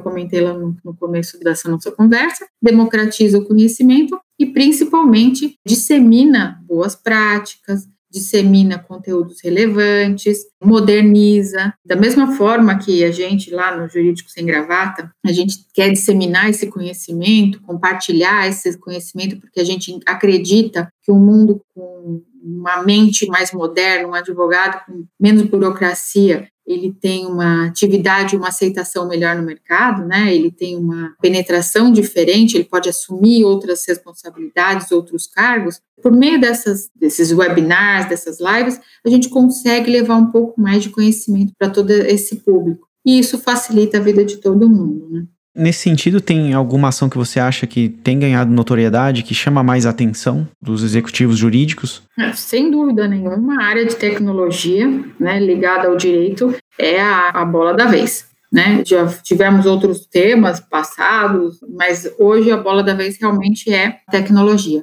comentei 0.00 0.40
lá 0.40 0.52
no, 0.52 0.76
no 0.84 0.96
começo 0.96 1.38
dessa 1.38 1.70
nossa 1.70 1.92
conversa, 1.92 2.44
democratiza 2.60 3.38
o 3.38 3.46
conhecimento 3.46 4.18
e 4.36 4.46
principalmente 4.46 5.54
dissemina 5.64 6.60
boas 6.66 6.96
práticas, 6.96 7.86
dissemina 8.10 8.78
conteúdos 8.78 9.38
relevantes, 9.42 10.38
moderniza. 10.62 11.72
Da 11.84 11.96
mesma 11.96 12.32
forma 12.36 12.78
que 12.78 13.04
a 13.04 13.10
gente 13.10 13.50
lá 13.50 13.76
no 13.76 13.88
Jurídico 13.88 14.30
Sem 14.30 14.44
Gravata, 14.44 15.10
a 15.24 15.32
gente 15.32 15.64
quer 15.74 15.90
disseminar 15.90 16.50
esse 16.50 16.66
conhecimento, 16.66 17.62
compartilhar 17.62 18.48
esse 18.48 18.76
conhecimento, 18.78 19.40
porque 19.40 19.60
a 19.60 19.64
gente 19.64 19.98
acredita 20.06 20.92
que 21.02 21.12
um 21.12 21.18
mundo 21.18 21.62
com 21.74 22.22
uma 22.42 22.82
mente 22.82 23.26
mais 23.26 23.52
moderna, 23.52 24.08
um 24.08 24.14
advogado 24.14 24.84
com 24.86 25.04
menos 25.20 25.42
burocracia, 25.42 26.48
ele 26.70 26.92
tem 26.92 27.26
uma 27.26 27.66
atividade, 27.66 28.36
uma 28.36 28.48
aceitação 28.48 29.08
melhor 29.08 29.34
no 29.34 29.42
mercado, 29.42 30.06
né? 30.06 30.32
Ele 30.32 30.52
tem 30.52 30.76
uma 30.76 31.16
penetração 31.20 31.92
diferente, 31.92 32.56
ele 32.56 32.64
pode 32.64 32.88
assumir 32.88 33.44
outras 33.44 33.84
responsabilidades, 33.88 34.92
outros 34.92 35.26
cargos. 35.26 35.80
Por 36.00 36.12
meio 36.12 36.40
dessas, 36.40 36.88
desses 36.94 37.32
webinars, 37.32 38.08
dessas 38.08 38.38
lives, 38.40 38.80
a 39.04 39.10
gente 39.10 39.28
consegue 39.28 39.90
levar 39.90 40.16
um 40.16 40.30
pouco 40.30 40.60
mais 40.60 40.84
de 40.84 40.90
conhecimento 40.90 41.52
para 41.58 41.68
todo 41.68 41.90
esse 41.90 42.36
público. 42.36 42.86
E 43.04 43.18
isso 43.18 43.36
facilita 43.38 43.98
a 43.98 44.00
vida 44.00 44.24
de 44.24 44.36
todo 44.36 44.70
mundo, 44.70 45.08
né? 45.10 45.26
Nesse 45.60 45.80
sentido, 45.80 46.22
tem 46.22 46.54
alguma 46.54 46.88
ação 46.88 47.10
que 47.10 47.18
você 47.18 47.38
acha 47.38 47.66
que 47.66 47.90
tem 47.90 48.18
ganhado 48.18 48.50
notoriedade, 48.50 49.22
que 49.22 49.34
chama 49.34 49.62
mais 49.62 49.84
atenção 49.84 50.48
dos 50.58 50.82
executivos 50.82 51.36
jurídicos? 51.36 52.02
É, 52.18 52.32
sem 52.32 52.70
dúvida 52.70 53.06
nenhuma, 53.06 53.60
a 53.60 53.66
área 53.66 53.84
de 53.84 53.94
tecnologia, 53.94 54.88
né, 55.20 55.38
ligada 55.38 55.88
ao 55.88 55.98
direito, 55.98 56.56
é 56.78 56.98
a, 56.98 57.28
a 57.28 57.44
bola 57.44 57.74
da 57.74 57.84
vez. 57.84 58.24
Né? 58.50 58.82
Já 58.86 59.06
tivemos 59.06 59.66
outros 59.66 60.06
temas 60.06 60.60
passados, 60.60 61.58
mas 61.68 62.10
hoje 62.18 62.50
a 62.50 62.56
bola 62.56 62.82
da 62.82 62.94
vez 62.94 63.18
realmente 63.20 63.70
é 63.70 63.98
tecnologia. 64.10 64.82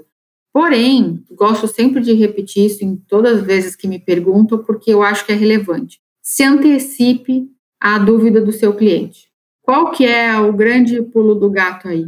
Porém, 0.53 1.24
gosto 1.31 1.67
sempre 1.67 2.01
de 2.01 2.13
repetir 2.13 2.67
isso 2.67 2.86
em 2.86 2.96
todas 2.96 3.39
as 3.39 3.43
vezes 3.43 3.75
que 3.75 3.88
me 3.88 3.98
perguntam, 3.98 4.60
porque 4.60 4.93
eu 4.93 5.01
acho 5.01 5.25
que 5.25 5.31
é 5.31 5.36
relevante. 5.36 5.98
Se 6.22 6.43
antecipe 6.43 7.48
à 7.81 7.98
dúvida 7.98 8.39
do 8.39 8.51
seu 8.51 8.74
cliente. 8.74 9.26
Qual 9.67 9.91
que 9.91 10.05
é 10.05 10.39
o 10.39 10.53
grande 10.53 11.01
pulo 11.01 11.36
do 11.36 11.50
gato 11.50 11.89
aí? 11.89 12.05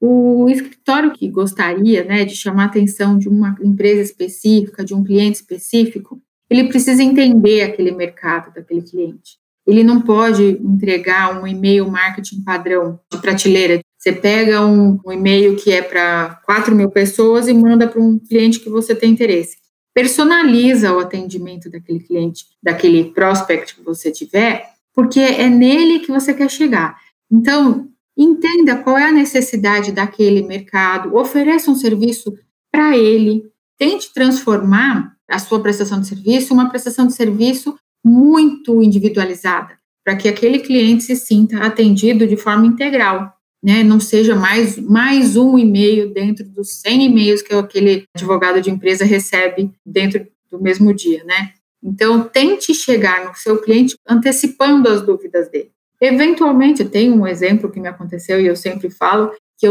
O 0.00 0.48
escritório 0.48 1.10
que 1.10 1.28
gostaria 1.28 2.04
né, 2.04 2.24
de 2.24 2.36
chamar 2.36 2.62
a 2.62 2.66
atenção 2.66 3.18
de 3.18 3.28
uma 3.28 3.56
empresa 3.60 4.00
específica, 4.00 4.84
de 4.84 4.94
um 4.94 5.02
cliente 5.02 5.38
específico, 5.38 6.22
ele 6.48 6.68
precisa 6.68 7.02
entender 7.02 7.62
aquele 7.62 7.90
mercado 7.90 8.54
daquele 8.54 8.82
cliente. 8.82 9.36
Ele 9.66 9.82
não 9.82 10.00
pode 10.00 10.44
entregar 10.44 11.42
um 11.42 11.44
e-mail 11.44 11.90
marketing 11.90 12.44
padrão 12.44 13.00
de 13.10 13.18
prateleira. 13.18 13.80
Você 13.98 14.12
pega 14.12 14.64
um, 14.64 15.00
um 15.04 15.10
e-mail 15.10 15.56
que 15.56 15.72
é 15.72 15.82
para 15.82 16.40
4 16.46 16.72
mil 16.72 16.88
pessoas 16.88 17.48
e 17.48 17.52
manda 17.52 17.88
para 17.88 18.00
um 18.00 18.16
cliente 18.16 18.60
que 18.60 18.70
você 18.70 18.94
tem 18.94 19.10
interesse. 19.10 19.56
Personaliza 19.92 20.92
o 20.92 21.00
atendimento 21.00 21.68
daquele 21.68 21.98
cliente, 21.98 22.44
daquele 22.62 23.10
prospect 23.10 23.74
que 23.74 23.82
você 23.82 24.12
tiver, 24.12 24.71
porque 24.94 25.20
é 25.20 25.48
nele 25.48 26.00
que 26.00 26.12
você 26.12 26.34
quer 26.34 26.50
chegar. 26.50 26.96
Então, 27.30 27.88
entenda 28.16 28.76
qual 28.76 28.98
é 28.98 29.08
a 29.08 29.12
necessidade 29.12 29.92
daquele 29.92 30.42
mercado, 30.42 31.16
ofereça 31.16 31.70
um 31.70 31.74
serviço 31.74 32.32
para 32.70 32.96
ele, 32.96 33.44
tente 33.78 34.12
transformar 34.12 35.14
a 35.28 35.38
sua 35.38 35.60
prestação 35.60 36.00
de 36.00 36.08
serviço 36.08 36.52
uma 36.52 36.68
prestação 36.68 37.06
de 37.06 37.14
serviço 37.14 37.74
muito 38.04 38.82
individualizada, 38.82 39.78
para 40.04 40.16
que 40.16 40.28
aquele 40.28 40.58
cliente 40.58 41.04
se 41.04 41.16
sinta 41.16 41.58
atendido 41.58 42.26
de 42.26 42.36
forma 42.36 42.66
integral, 42.66 43.32
né? 43.62 43.84
Não 43.84 44.00
seja 44.00 44.34
mais, 44.34 44.76
mais 44.76 45.36
um 45.36 45.56
e-mail 45.56 46.12
dentro 46.12 46.44
dos 46.48 46.80
100 46.80 47.04
e-mails 47.06 47.42
que 47.42 47.54
aquele 47.54 48.04
advogado 48.14 48.60
de 48.60 48.70
empresa 48.70 49.04
recebe 49.04 49.70
dentro 49.86 50.26
do 50.50 50.60
mesmo 50.60 50.92
dia, 50.92 51.22
né? 51.24 51.52
Então, 51.82 52.22
tente 52.24 52.72
chegar 52.74 53.24
no 53.24 53.34
seu 53.34 53.60
cliente 53.60 53.96
antecipando 54.08 54.88
as 54.88 55.02
dúvidas 55.02 55.50
dele. 55.50 55.70
Eventualmente, 56.00 56.84
tem 56.84 57.10
um 57.10 57.26
exemplo 57.26 57.70
que 57.70 57.80
me 57.80 57.88
aconteceu 57.88 58.40
e 58.40 58.46
eu 58.46 58.56
sempre 58.56 58.90
falo 58.90 59.32
que 59.58 59.66
é 59.66 59.70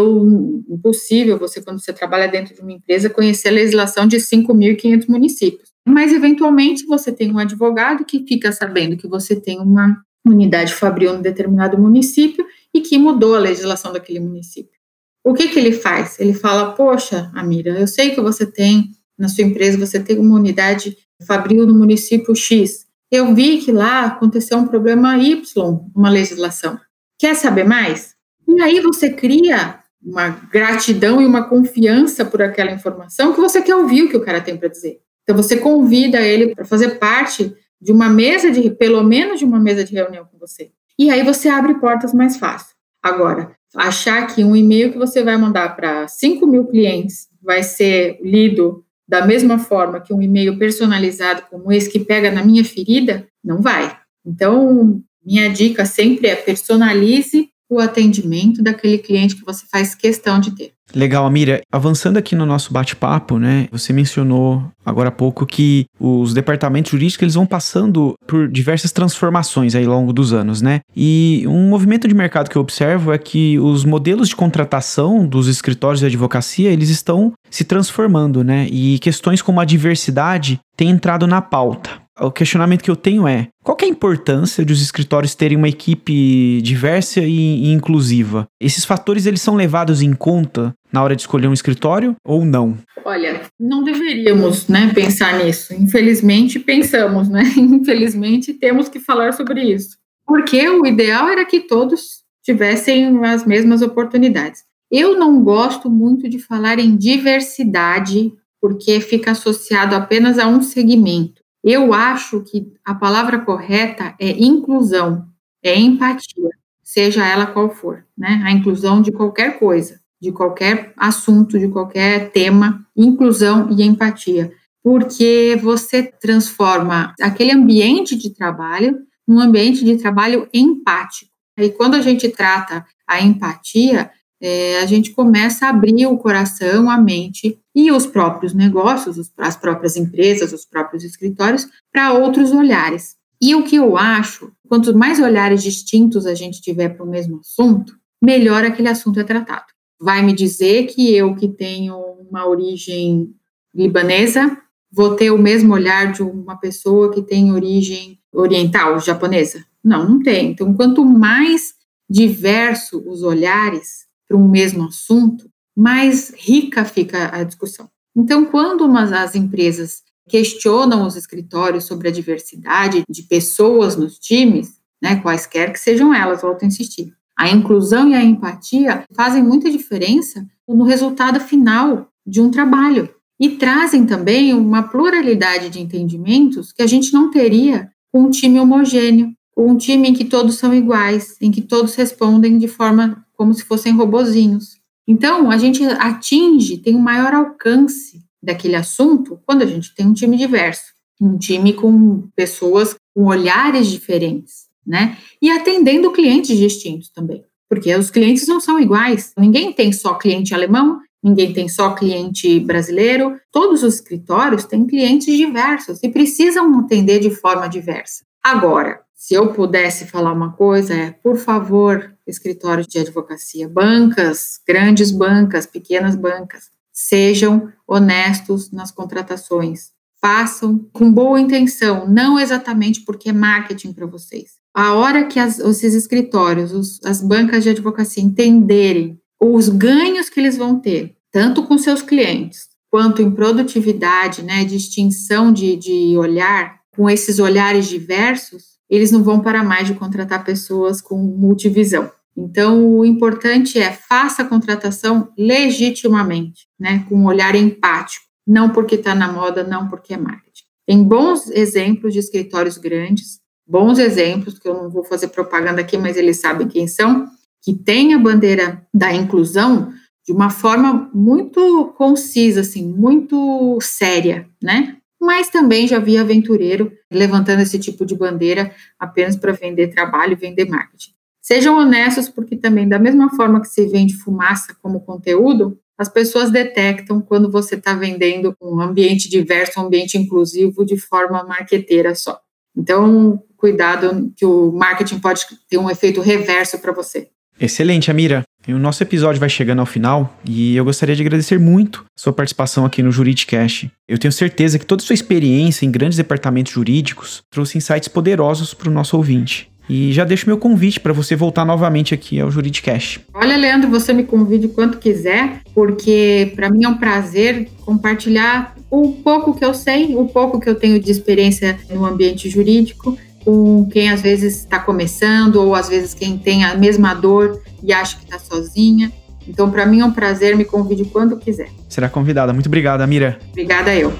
impossível 0.70 1.38
você, 1.38 1.62
quando 1.62 1.82
você 1.82 1.92
trabalha 1.92 2.28
dentro 2.28 2.56
de 2.56 2.62
uma 2.62 2.72
empresa, 2.72 3.10
conhecer 3.10 3.50
a 3.50 3.52
legislação 3.52 4.08
de 4.08 4.18
5.500 4.18 5.08
municípios. 5.10 5.70
Mas, 5.86 6.14
eventualmente, 6.14 6.86
você 6.86 7.12
tem 7.12 7.32
um 7.32 7.40
advogado 7.40 8.06
que 8.06 8.26
fica 8.28 8.52
sabendo 8.52 8.96
que 8.96 9.08
você 9.08 9.36
tem 9.36 9.60
uma 9.60 10.02
unidade 10.26 10.74
fabril 10.74 11.16
em 11.16 11.22
determinado 11.22 11.78
município 11.78 12.46
e 12.74 12.82
que 12.82 12.98
mudou 12.98 13.36
a 13.36 13.40
legislação 13.40 13.92
daquele 13.92 14.20
município. 14.20 14.80
O 15.24 15.34
que, 15.34 15.50
que 15.50 15.60
ele 15.60 15.72
faz? 15.72 16.20
Ele 16.20 16.34
fala: 16.34 16.72
Poxa, 16.72 17.32
Amira, 17.36 17.78
eu 17.80 17.88
sei 17.88 18.12
que 18.12 18.22
você 18.22 18.46
tem 18.46 18.92
na 19.18 19.28
sua 19.28 19.44
empresa, 19.44 19.78
você 19.78 20.00
tem 20.00 20.18
uma 20.18 20.36
unidade 20.36 20.98
fabril 21.26 21.66
no 21.66 21.74
município 21.74 22.36
X. 22.36 22.86
Eu 23.12 23.34
vi 23.34 23.58
que 23.58 23.72
lá 23.72 24.06
aconteceu 24.06 24.58
um 24.58 24.68
problema 24.68 25.18
Y, 25.18 25.80
uma 25.96 26.10
legislação. 26.10 26.80
Quer 27.20 27.36
saber 27.36 27.64
mais? 27.64 28.16
E 28.48 28.62
aí 28.62 28.80
você 28.80 29.12
cria 29.12 29.80
uma 30.04 30.30
gratidão 30.30 31.22
e 31.22 31.26
uma 31.26 31.48
confiança 31.48 32.26
por 32.26 32.42
aquela 32.42 32.72
informação 32.72 33.34
que 33.34 33.40
você 33.40 33.62
quer 33.62 33.76
ouvir 33.76 34.04
o 34.04 34.10
que 34.10 34.18
o 34.18 34.26
cara 34.26 34.42
tem 34.42 34.58
para 34.58 34.70
dizer. 34.70 35.00
Então 35.24 35.36
você 35.36 35.58
convida 35.58 36.20
ele 36.20 36.56
para 36.56 36.66
fazer 36.66 36.98
parte 36.98 37.54
de 37.80 37.92
uma 37.92 38.10
mesa 38.10 38.52
de, 38.52 38.70
pelo 38.72 39.04
menos 39.04 39.40
de 39.40 39.46
uma 39.46 39.60
mesa 39.60 39.84
de 39.84 39.94
reunião 39.94 40.26
com 40.26 40.38
você. 40.38 40.72
E 40.98 41.10
aí 41.10 41.24
você 41.24 41.50
abre 41.50 41.76
portas 41.76 42.14
mais 42.14 42.38
fácil. 42.38 42.76
Agora, 43.02 43.56
achar 43.76 44.28
que 44.28 44.44
um 44.44 44.56
e-mail 44.56 44.92
que 44.92 44.98
você 44.98 45.24
vai 45.24 45.38
mandar 45.38 45.76
para 45.76 46.08
5 46.08 46.46
mil 46.46 46.66
clientes 46.66 47.28
vai 47.42 47.64
ser 47.64 48.20
lido 48.22 48.86
da 49.12 49.26
mesma 49.26 49.60
forma 49.60 50.00
que 50.00 50.14
um 50.14 50.22
e-mail 50.22 50.58
personalizado 50.58 51.42
como 51.50 51.70
esse 51.70 51.92
que 51.92 52.00
pega 52.00 52.32
na 52.32 52.46
minha 52.46 52.64
ferida, 52.64 53.28
não 53.44 53.62
vai. 53.62 53.98
Então, 54.26 55.02
minha 55.22 55.50
dica 55.50 55.84
sempre 55.84 56.30
é 56.30 56.36
personalize 56.38 57.50
o 57.72 57.80
atendimento 57.80 58.62
daquele 58.62 58.98
cliente 58.98 59.38
que 59.38 59.46
você 59.46 59.66
faz 59.72 59.96
questão 59.96 60.42
de 60.42 60.52
ter. 60.52 60.74
Legal, 60.94 61.26
Amira. 61.26 61.62
Avançando 61.72 62.18
aqui 62.18 62.36
no 62.36 62.46
nosso 62.46 62.74
bate-papo, 62.74 63.40
né? 63.40 63.70
Você 63.72 63.94
mencionou 63.94 64.62
agora 64.86 65.08
há 65.08 65.12
pouco 65.12 65.46
que 65.46 65.86
os 65.98 66.34
departamentos 66.34 66.92
jurídicos 66.92 67.22
eles 67.22 67.36
vão 67.36 67.46
passando 67.46 68.14
por 68.28 68.50
diversas 68.50 68.92
transformações 68.92 69.74
aí 69.74 69.86
ao 69.86 69.92
longo 69.94 70.12
dos 70.12 70.34
anos, 70.34 70.62
né? 70.62 70.82
E 70.94 71.46
um 71.48 71.70
movimento 71.70 72.10
de 72.10 72.14
mercado 72.14 72.50
que 72.50 72.58
eu 72.58 72.62
observo 72.62 73.14
é 73.14 73.18
que 73.18 73.58
os 73.58 73.86
modelos 73.86 74.28
de 74.28 74.36
contratação 74.36 75.26
dos 75.26 75.48
escritórios 75.48 76.02
de 76.02 76.08
advocacia, 76.08 76.70
eles 76.70 76.90
estão 76.90 77.32
se 77.50 77.64
transformando, 77.64 78.44
né? 78.44 78.68
E 78.70 79.00
questões 79.00 79.42
como 79.42 79.62
a 79.62 79.66
diversidade 79.66 80.60
têm 80.76 80.90
entrado 80.90 81.26
na 81.26 81.42
pauta 81.42 82.01
o 82.20 82.32
questionamento 82.32 82.84
que 82.84 82.92
eu 82.92 82.96
tenho 82.96 83.28
é: 83.28 83.48
qual 83.64 83.78
é 83.82 83.86
a 83.86 83.88
importância 83.88 84.66
de 84.66 84.74
os 84.74 84.82
escritórios 84.82 85.36
terem 85.36 85.58
uma 85.58 85.70
equipe 85.70 86.62
diversa 86.62 87.22
e, 87.22 87.66
e, 87.66 87.72
inclusiva? 87.72 88.48
Esses 88.60 88.86
fatores 88.86 89.26
eles 89.26 89.42
são 89.42 89.56
levados 89.56 90.02
em 90.02 90.14
conta 90.14 90.74
na 90.92 91.02
hora 91.02 91.16
de 91.16 91.22
escolher 91.22 91.48
um 91.48 91.54
escritório 91.54 92.16
ou 92.26 92.44
não? 92.44 92.78
Olha, 93.06 93.42
não 93.60 93.84
deveríamos, 93.84 94.68
né, 94.68 94.92
pensar 94.94 95.44
nisso. 95.44 95.74
Infelizmente 95.74 96.60
pensamos, 96.60 97.30
né? 97.30 97.44
Infelizmente 97.58 98.54
temos 98.54 98.90
que 98.90 99.00
falar 99.00 99.34
sobre 99.34 99.64
isso. 99.64 99.98
Porque 100.26 100.68
o 100.70 100.86
ideal 100.86 101.30
era 101.30 101.46
que 101.46 101.62
todos 101.62 102.22
tivessem 102.44 103.24
as 103.26 103.46
mesmas 103.46 103.82
oportunidades. 103.82 104.64
Eu 104.92 105.18
não 105.18 105.42
gosto 105.42 105.90
muito 105.90 106.28
de 106.28 106.38
falar 106.38 106.78
em 106.80 106.98
diversidade, 106.98 108.34
porque 108.60 109.00
fica 109.00 109.32
associado 109.32 109.96
apenas 109.96 110.38
a 110.38 110.48
um 110.48 110.62
segmento. 110.62 111.41
Eu 111.64 111.94
acho 111.94 112.42
que 112.42 112.74
a 112.84 112.96
palavra 112.96 113.40
correta 113.40 114.16
é 114.20 114.30
inclusão, 114.30 115.28
é 115.64 115.78
empatia, 115.80 116.50
seja 116.82 117.26
ela 117.26 117.46
qual 117.46 117.70
for, 117.70 118.06
né? 118.18 118.42
A 118.44 118.52
inclusão 118.52 119.02
de 119.02 119.12
qualquer 119.12 119.60
coisa, 119.60 120.00
de 120.20 120.32
qualquer 120.32 120.94
assunto, 120.98 121.60
de 121.60 121.68
qualquer 121.68 122.32
tema, 122.32 122.86
inclusão 122.96 123.70
e 123.72 123.84
empatia, 123.84 124.52
porque 124.84 125.60
você 125.62 126.04
transforma 126.04 127.14
aquele 127.22 127.52
ambiente 127.52 128.16
de 128.16 128.34
trabalho 128.34 129.00
num 129.28 129.40
ambiente 129.40 129.86
de 129.86 129.98
trabalho 129.98 130.50
empático. 130.54 131.32
E 131.58 131.70
quando 131.70 131.96
a 131.96 132.02
gente 132.02 132.28
trata 132.30 132.86
a 133.08 133.22
empatia, 133.22 134.10
é, 134.42 134.80
a 134.80 134.86
gente 134.88 135.12
começa 135.12 135.68
a 135.68 135.70
abrir 135.70 136.08
o 136.08 136.18
coração, 136.18 136.90
a 136.90 136.98
mente 136.98 137.60
e 137.76 137.92
os 137.92 138.08
próprios 138.08 138.54
negócios, 138.54 139.32
as 139.38 139.56
próprias 139.56 139.96
empresas, 139.96 140.52
os 140.52 140.66
próprios 140.66 141.04
escritórios, 141.04 141.68
para 141.94 142.14
outros 142.14 142.52
olhares. 142.52 143.16
E 143.40 143.54
o 143.54 143.64
que 143.64 143.76
eu 143.76 143.98
acho, 143.98 144.52
quanto 144.68 144.98
mais 144.98 145.20
olhares 145.20 145.62
distintos 145.62 146.26
a 146.26 146.34
gente 146.34 146.62
tiver 146.62 146.90
para 146.90 147.06
o 147.06 147.10
mesmo 147.10 147.40
assunto, 147.40 147.96
melhor 148.22 148.64
aquele 148.64 148.90
assunto 148.90 149.20
é 149.20 149.24
tratado. 149.24 149.66
Vai 150.00 150.24
me 150.24 150.34
dizer 150.34 150.88
que 150.88 151.14
eu, 151.16 151.36
que 151.36 151.48
tenho 151.48 151.96
uma 152.30 152.48
origem 152.48 153.34
libanesa, 153.74 154.58
vou 154.92 155.16
ter 155.16 155.32
o 155.32 155.38
mesmo 155.38 155.74
olhar 155.74 156.12
de 156.12 156.24
uma 156.24 156.56
pessoa 156.58 157.12
que 157.12 157.22
tem 157.22 157.54
origem 157.54 158.20
oriental, 158.34 159.00
japonesa? 159.00 159.64
Não, 159.84 160.08
não 160.08 160.22
tem. 160.22 160.52
Então, 160.52 160.74
quanto 160.74 161.06
mais 161.06 161.74
diverso 162.10 163.04
os 163.08 163.24
olhares 163.24 164.11
para 164.32 164.38
um 164.38 164.48
mesmo 164.48 164.86
assunto, 164.86 165.50
mais 165.76 166.34
rica 166.38 166.86
fica 166.86 167.36
a 167.36 167.44
discussão. 167.44 167.90
Então, 168.16 168.46
quando 168.46 168.86
umas, 168.86 169.12
as 169.12 169.36
empresas 169.36 170.04
questionam 170.30 171.06
os 171.06 171.18
escritórios 171.18 171.84
sobre 171.84 172.08
a 172.08 172.12
diversidade 172.12 173.04
de 173.10 173.24
pessoas 173.24 173.98
nos 173.98 174.18
times, 174.18 174.80
né, 175.02 175.18
quaisquer 175.18 175.74
que 175.74 175.80
sejam 175.80 176.14
elas, 176.14 176.42
volto 176.42 176.64
a 176.64 176.68
insistir, 176.68 177.14
a 177.38 177.50
inclusão 177.50 178.08
e 178.08 178.14
a 178.14 178.24
empatia 178.24 179.04
fazem 179.14 179.44
muita 179.44 179.70
diferença 179.70 180.46
no 180.68 180.86
resultado 180.86 181.40
final 181.42 182.08
de 182.26 182.40
um 182.40 182.50
trabalho 182.50 183.10
e 183.40 183.50
trazem 183.50 184.06
também 184.06 184.54
uma 184.54 184.84
pluralidade 184.84 185.70
de 185.70 185.82
entendimentos 185.82 186.72
que 186.72 186.82
a 186.82 186.88
gente 186.88 187.12
não 187.12 187.32
teria 187.32 187.90
com 188.12 188.24
um 188.24 188.30
time 188.30 188.60
homogêneo, 188.60 189.34
com 189.54 189.72
um 189.72 189.78
time 189.78 190.10
em 190.10 190.14
que 190.14 190.26
todos 190.26 190.56
são 190.56 190.74
iguais, 190.74 191.36
em 191.42 191.52
que 191.52 191.62
todos 191.62 191.96
respondem 191.96 192.58
de 192.58 192.68
forma 192.68 193.26
como 193.42 193.56
se 193.56 193.64
fossem 193.64 193.92
robozinhos. 193.94 194.78
Então, 195.08 195.50
a 195.50 195.58
gente 195.58 195.84
atinge, 195.84 196.78
tem 196.78 196.96
um 196.96 197.02
maior 197.02 197.34
alcance 197.34 198.24
daquele 198.40 198.76
assunto 198.76 199.40
quando 199.48 199.64
a 199.64 199.66
gente 199.66 199.96
tem 199.96 200.06
um 200.06 200.14
time 200.14 200.38
diverso, 200.38 200.94
um 201.20 201.40
time 201.40 201.74
com 201.74 202.30
pessoas 202.36 202.96
com 203.16 203.24
olhares 203.24 203.88
diferentes, 203.88 204.68
né? 204.86 205.18
E 205.42 205.50
atendendo 205.50 206.12
clientes 206.12 206.56
distintos 206.56 207.10
também, 207.10 207.44
porque 207.68 207.96
os 207.96 208.12
clientes 208.12 208.48
não 208.48 208.60
são 208.60 208.80
iguais. 208.80 209.34
Ninguém 209.36 209.74
tem 209.74 209.92
só 209.92 210.14
cliente 210.14 210.54
alemão, 210.54 211.00
ninguém 211.24 211.52
tem 211.52 211.68
só 211.68 211.96
cliente 211.96 212.60
brasileiro. 212.60 213.40
Todos 213.52 213.82
os 213.82 213.96
escritórios 213.96 214.66
têm 214.66 214.86
clientes 214.86 215.36
diversos 215.36 215.98
e 216.04 216.10
precisam 216.10 216.78
atender 216.78 217.20
de 217.20 217.32
forma 217.32 217.68
diversa. 217.68 218.24
Agora, 218.44 219.02
se 219.22 219.36
eu 219.36 219.54
pudesse 219.54 220.08
falar 220.08 220.34
uma 220.34 220.54
coisa, 220.54 220.96
é, 220.96 221.12
por 221.12 221.38
favor, 221.38 222.12
escritórios 222.26 222.88
de 222.88 222.98
advocacia, 222.98 223.70
bancas, 223.70 224.60
grandes 224.68 225.12
bancas, 225.12 225.68
pequenas 225.68 226.16
bancas, 226.16 226.72
sejam 226.92 227.72
honestos 227.88 228.72
nas 228.72 228.92
contratações. 228.92 229.92
Façam 230.20 230.90
com 230.92 231.14
boa 231.14 231.40
intenção, 231.40 232.10
não 232.10 232.40
exatamente 232.40 233.02
porque 233.02 233.30
é 233.30 233.32
marketing 233.32 233.94
para 233.94 234.08
vocês. 234.08 234.54
A 234.74 234.96
hora 234.96 235.28
que 235.28 235.38
as, 235.40 235.60
esses 235.60 235.94
escritórios, 235.94 236.72
os, 236.74 237.00
as 237.06 237.22
bancas 237.22 237.62
de 237.62 237.70
advocacia 237.70 238.24
entenderem 238.24 239.22
os 239.40 239.70
ganhos 239.70 240.32
que 240.32 240.40
eles 240.40 240.58
vão 240.58 240.80
ter, 240.80 241.16
tanto 241.32 241.62
com 241.68 241.78
seus 241.78 242.02
clientes, 242.02 242.70
quanto 242.90 243.22
em 243.22 243.30
produtividade, 243.30 244.42
né, 244.42 244.66
distinção 244.66 245.54
de, 245.54 245.76
de 245.76 246.18
olhar, 246.18 246.82
com 246.96 247.08
esses 247.08 247.38
olhares 247.38 247.88
diversos, 247.88 248.72
eles 248.92 249.10
não 249.10 249.24
vão 249.24 249.40
parar 249.40 249.64
mais 249.64 249.88
de 249.88 249.94
contratar 249.94 250.44
pessoas 250.44 251.00
com 251.00 251.18
multivisão. 251.18 252.12
Então, 252.36 252.86
o 252.98 253.06
importante 253.06 253.80
é 253.80 253.92
faça 253.92 254.42
a 254.42 254.46
contratação 254.46 255.32
legitimamente, 255.38 256.68
né, 256.78 257.06
com 257.08 257.16
um 257.16 257.26
olhar 257.26 257.56
empático, 257.56 258.26
não 258.46 258.70
porque 258.70 258.96
está 258.96 259.16
na 259.16 259.32
moda, 259.32 259.64
não 259.64 259.88
porque 259.88 260.14
é 260.14 260.18
marketing. 260.18 260.64
Tem 260.86 261.02
bons 261.02 261.50
exemplos 261.50 262.12
de 262.12 262.20
escritórios 262.20 262.78
grandes, 262.78 263.40
bons 263.66 263.98
exemplos, 263.98 264.60
que 264.60 264.68
eu 264.68 264.74
não 264.74 264.90
vou 264.90 265.06
fazer 265.06 265.30
propaganda 265.30 265.80
aqui, 265.80 265.98
mas 265.98 266.18
eles 266.18 266.42
sabem 266.42 266.68
quem 266.68 266.88
são, 266.88 267.28
que 267.64 267.74
têm 267.74 268.14
a 268.14 268.20
bandeira 268.20 268.86
da 268.94 269.14
inclusão 269.14 269.94
de 270.26 270.34
uma 270.34 270.50
forma 270.50 271.10
muito 271.14 271.94
concisa, 271.98 272.62
assim, 272.62 272.86
muito 272.86 273.78
séria, 273.82 274.50
né? 274.62 274.98
Mas 275.22 275.50
também 275.50 275.88
já 275.88 276.00
vi 276.00 276.18
aventureiro 276.18 276.92
levantando 277.12 277.62
esse 277.62 277.78
tipo 277.78 278.04
de 278.04 278.16
bandeira 278.16 278.74
apenas 279.00 279.36
para 279.36 279.52
vender 279.52 279.90
trabalho 279.90 280.34
e 280.34 280.36
vender 280.36 280.68
marketing. 280.68 281.12
Sejam 281.40 281.78
honestos, 281.78 282.28
porque 282.28 282.56
também, 282.56 282.90
da 282.90 282.98
mesma 282.98 283.30
forma 283.36 283.62
que 283.62 283.68
se 283.68 283.86
vende 283.88 284.16
fumaça 284.16 284.76
como 284.82 285.02
conteúdo, 285.02 285.80
as 285.98 286.10
pessoas 286.10 286.50
detectam 286.50 287.22
quando 287.22 287.52
você 287.52 287.76
está 287.76 287.94
vendendo 287.94 288.56
um 288.60 288.82
ambiente 288.82 289.30
diverso, 289.30 289.80
um 289.80 289.86
ambiente 289.86 290.18
inclusivo 290.18 290.84
de 290.84 290.98
forma 290.98 291.44
marqueteira 291.44 292.16
só. 292.16 292.40
Então, 292.76 293.44
cuidado 293.58 294.32
que 294.36 294.46
o 294.46 294.72
marketing 294.72 295.20
pode 295.20 295.46
ter 295.70 295.78
um 295.78 295.90
efeito 295.90 296.22
reverso 296.22 296.80
para 296.80 296.92
você. 296.92 297.30
Excelente, 297.62 298.10
Amira. 298.10 298.42
O 298.68 298.72
nosso 298.72 299.04
episódio 299.04 299.40
vai 299.40 299.48
chegando 299.48 299.80
ao 299.80 299.86
final 299.86 300.36
e 300.44 300.76
eu 300.76 300.84
gostaria 300.84 301.16
de 301.16 301.22
agradecer 301.22 301.60
muito 301.60 302.04
sua 302.18 302.34
participação 302.34 302.86
aqui 302.86 303.04
no 303.04 303.12
Juridicast. 303.12 303.92
Eu 304.10 304.18
tenho 304.18 304.32
certeza 304.32 304.80
que 304.80 304.86
toda 304.86 305.04
sua 305.04 305.14
experiência 305.14 305.86
em 305.86 305.92
grandes 305.92 306.18
departamentos 306.18 306.74
jurídicos 306.74 307.44
trouxe 307.52 307.78
insights 307.78 308.08
poderosos 308.08 308.74
para 308.74 308.90
o 308.90 308.92
nosso 308.92 309.16
ouvinte. 309.16 309.70
E 309.88 310.12
já 310.12 310.24
deixo 310.24 310.48
meu 310.48 310.58
convite 310.58 311.00
para 311.00 311.14
você 311.14 311.36
voltar 311.36 311.64
novamente 311.64 312.16
aqui 312.16 312.40
ao 312.40 312.50
Juridicast. 312.50 313.22
Olha, 313.32 313.58
Leandro, 313.58 313.92
você 313.92 314.12
me 314.12 314.24
convide 314.24 314.68
quanto 314.70 314.98
quiser, 314.98 315.62
porque 315.76 316.54
para 316.56 316.70
mim 316.70 316.86
é 316.86 316.90
um 316.90 316.98
prazer 316.98 317.70
compartilhar 317.82 318.74
o 318.90 319.12
pouco 319.24 319.54
que 319.54 319.64
eu 319.64 319.74
sei, 319.74 320.16
o 320.16 320.26
pouco 320.26 320.60
que 320.60 320.70
eu 320.70 320.76
tenho 320.76 321.00
de 321.00 321.12
experiência 321.12 321.78
no 321.90 322.06
ambiente 322.06 322.50
jurídico 322.50 323.18
com 323.44 323.86
quem 323.86 324.10
às 324.10 324.22
vezes 324.22 324.58
está 324.58 324.80
começando 324.80 325.56
ou 325.58 325.76
às 325.76 325.90
vezes 325.90 326.14
quem 326.14 326.38
tem 326.38 326.64
a 326.64 326.76
mesma 326.76 327.14
dor 327.14 327.62
e 327.84 327.92
acha 327.92 328.18
que 328.18 328.24
está 328.24 328.40
sozinha. 328.40 329.12
Então, 329.48 329.72
para 329.72 329.86
mim 329.86 330.02
é 330.02 330.06
um 330.06 330.12
prazer, 330.12 330.56
me 330.56 330.64
convide 330.64 331.06
quando 331.06 331.38
quiser. 331.38 331.70
Será 331.90 332.08
convidada. 332.08 332.54
Muito 332.54 332.68
obrigada, 332.68 333.06
Mira. 333.08 333.40
Obrigada 333.50 333.94
eu. 333.94 334.14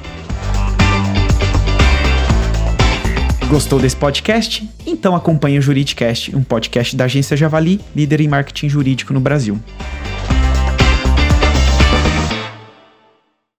Gostou 3.50 3.80
desse 3.80 3.98
podcast? 3.98 4.68
Então 4.86 5.14
acompanhe 5.14 5.60
o 5.60 5.62
Juridicast, 5.62 6.34
um 6.34 6.42
podcast 6.42 6.96
da 6.96 7.04
agência 7.04 7.36
Javali, 7.36 7.82
líder 7.94 8.22
em 8.22 8.28
marketing 8.28 8.70
jurídico 8.70 9.14
no 9.14 9.20
Brasil. 9.20 9.60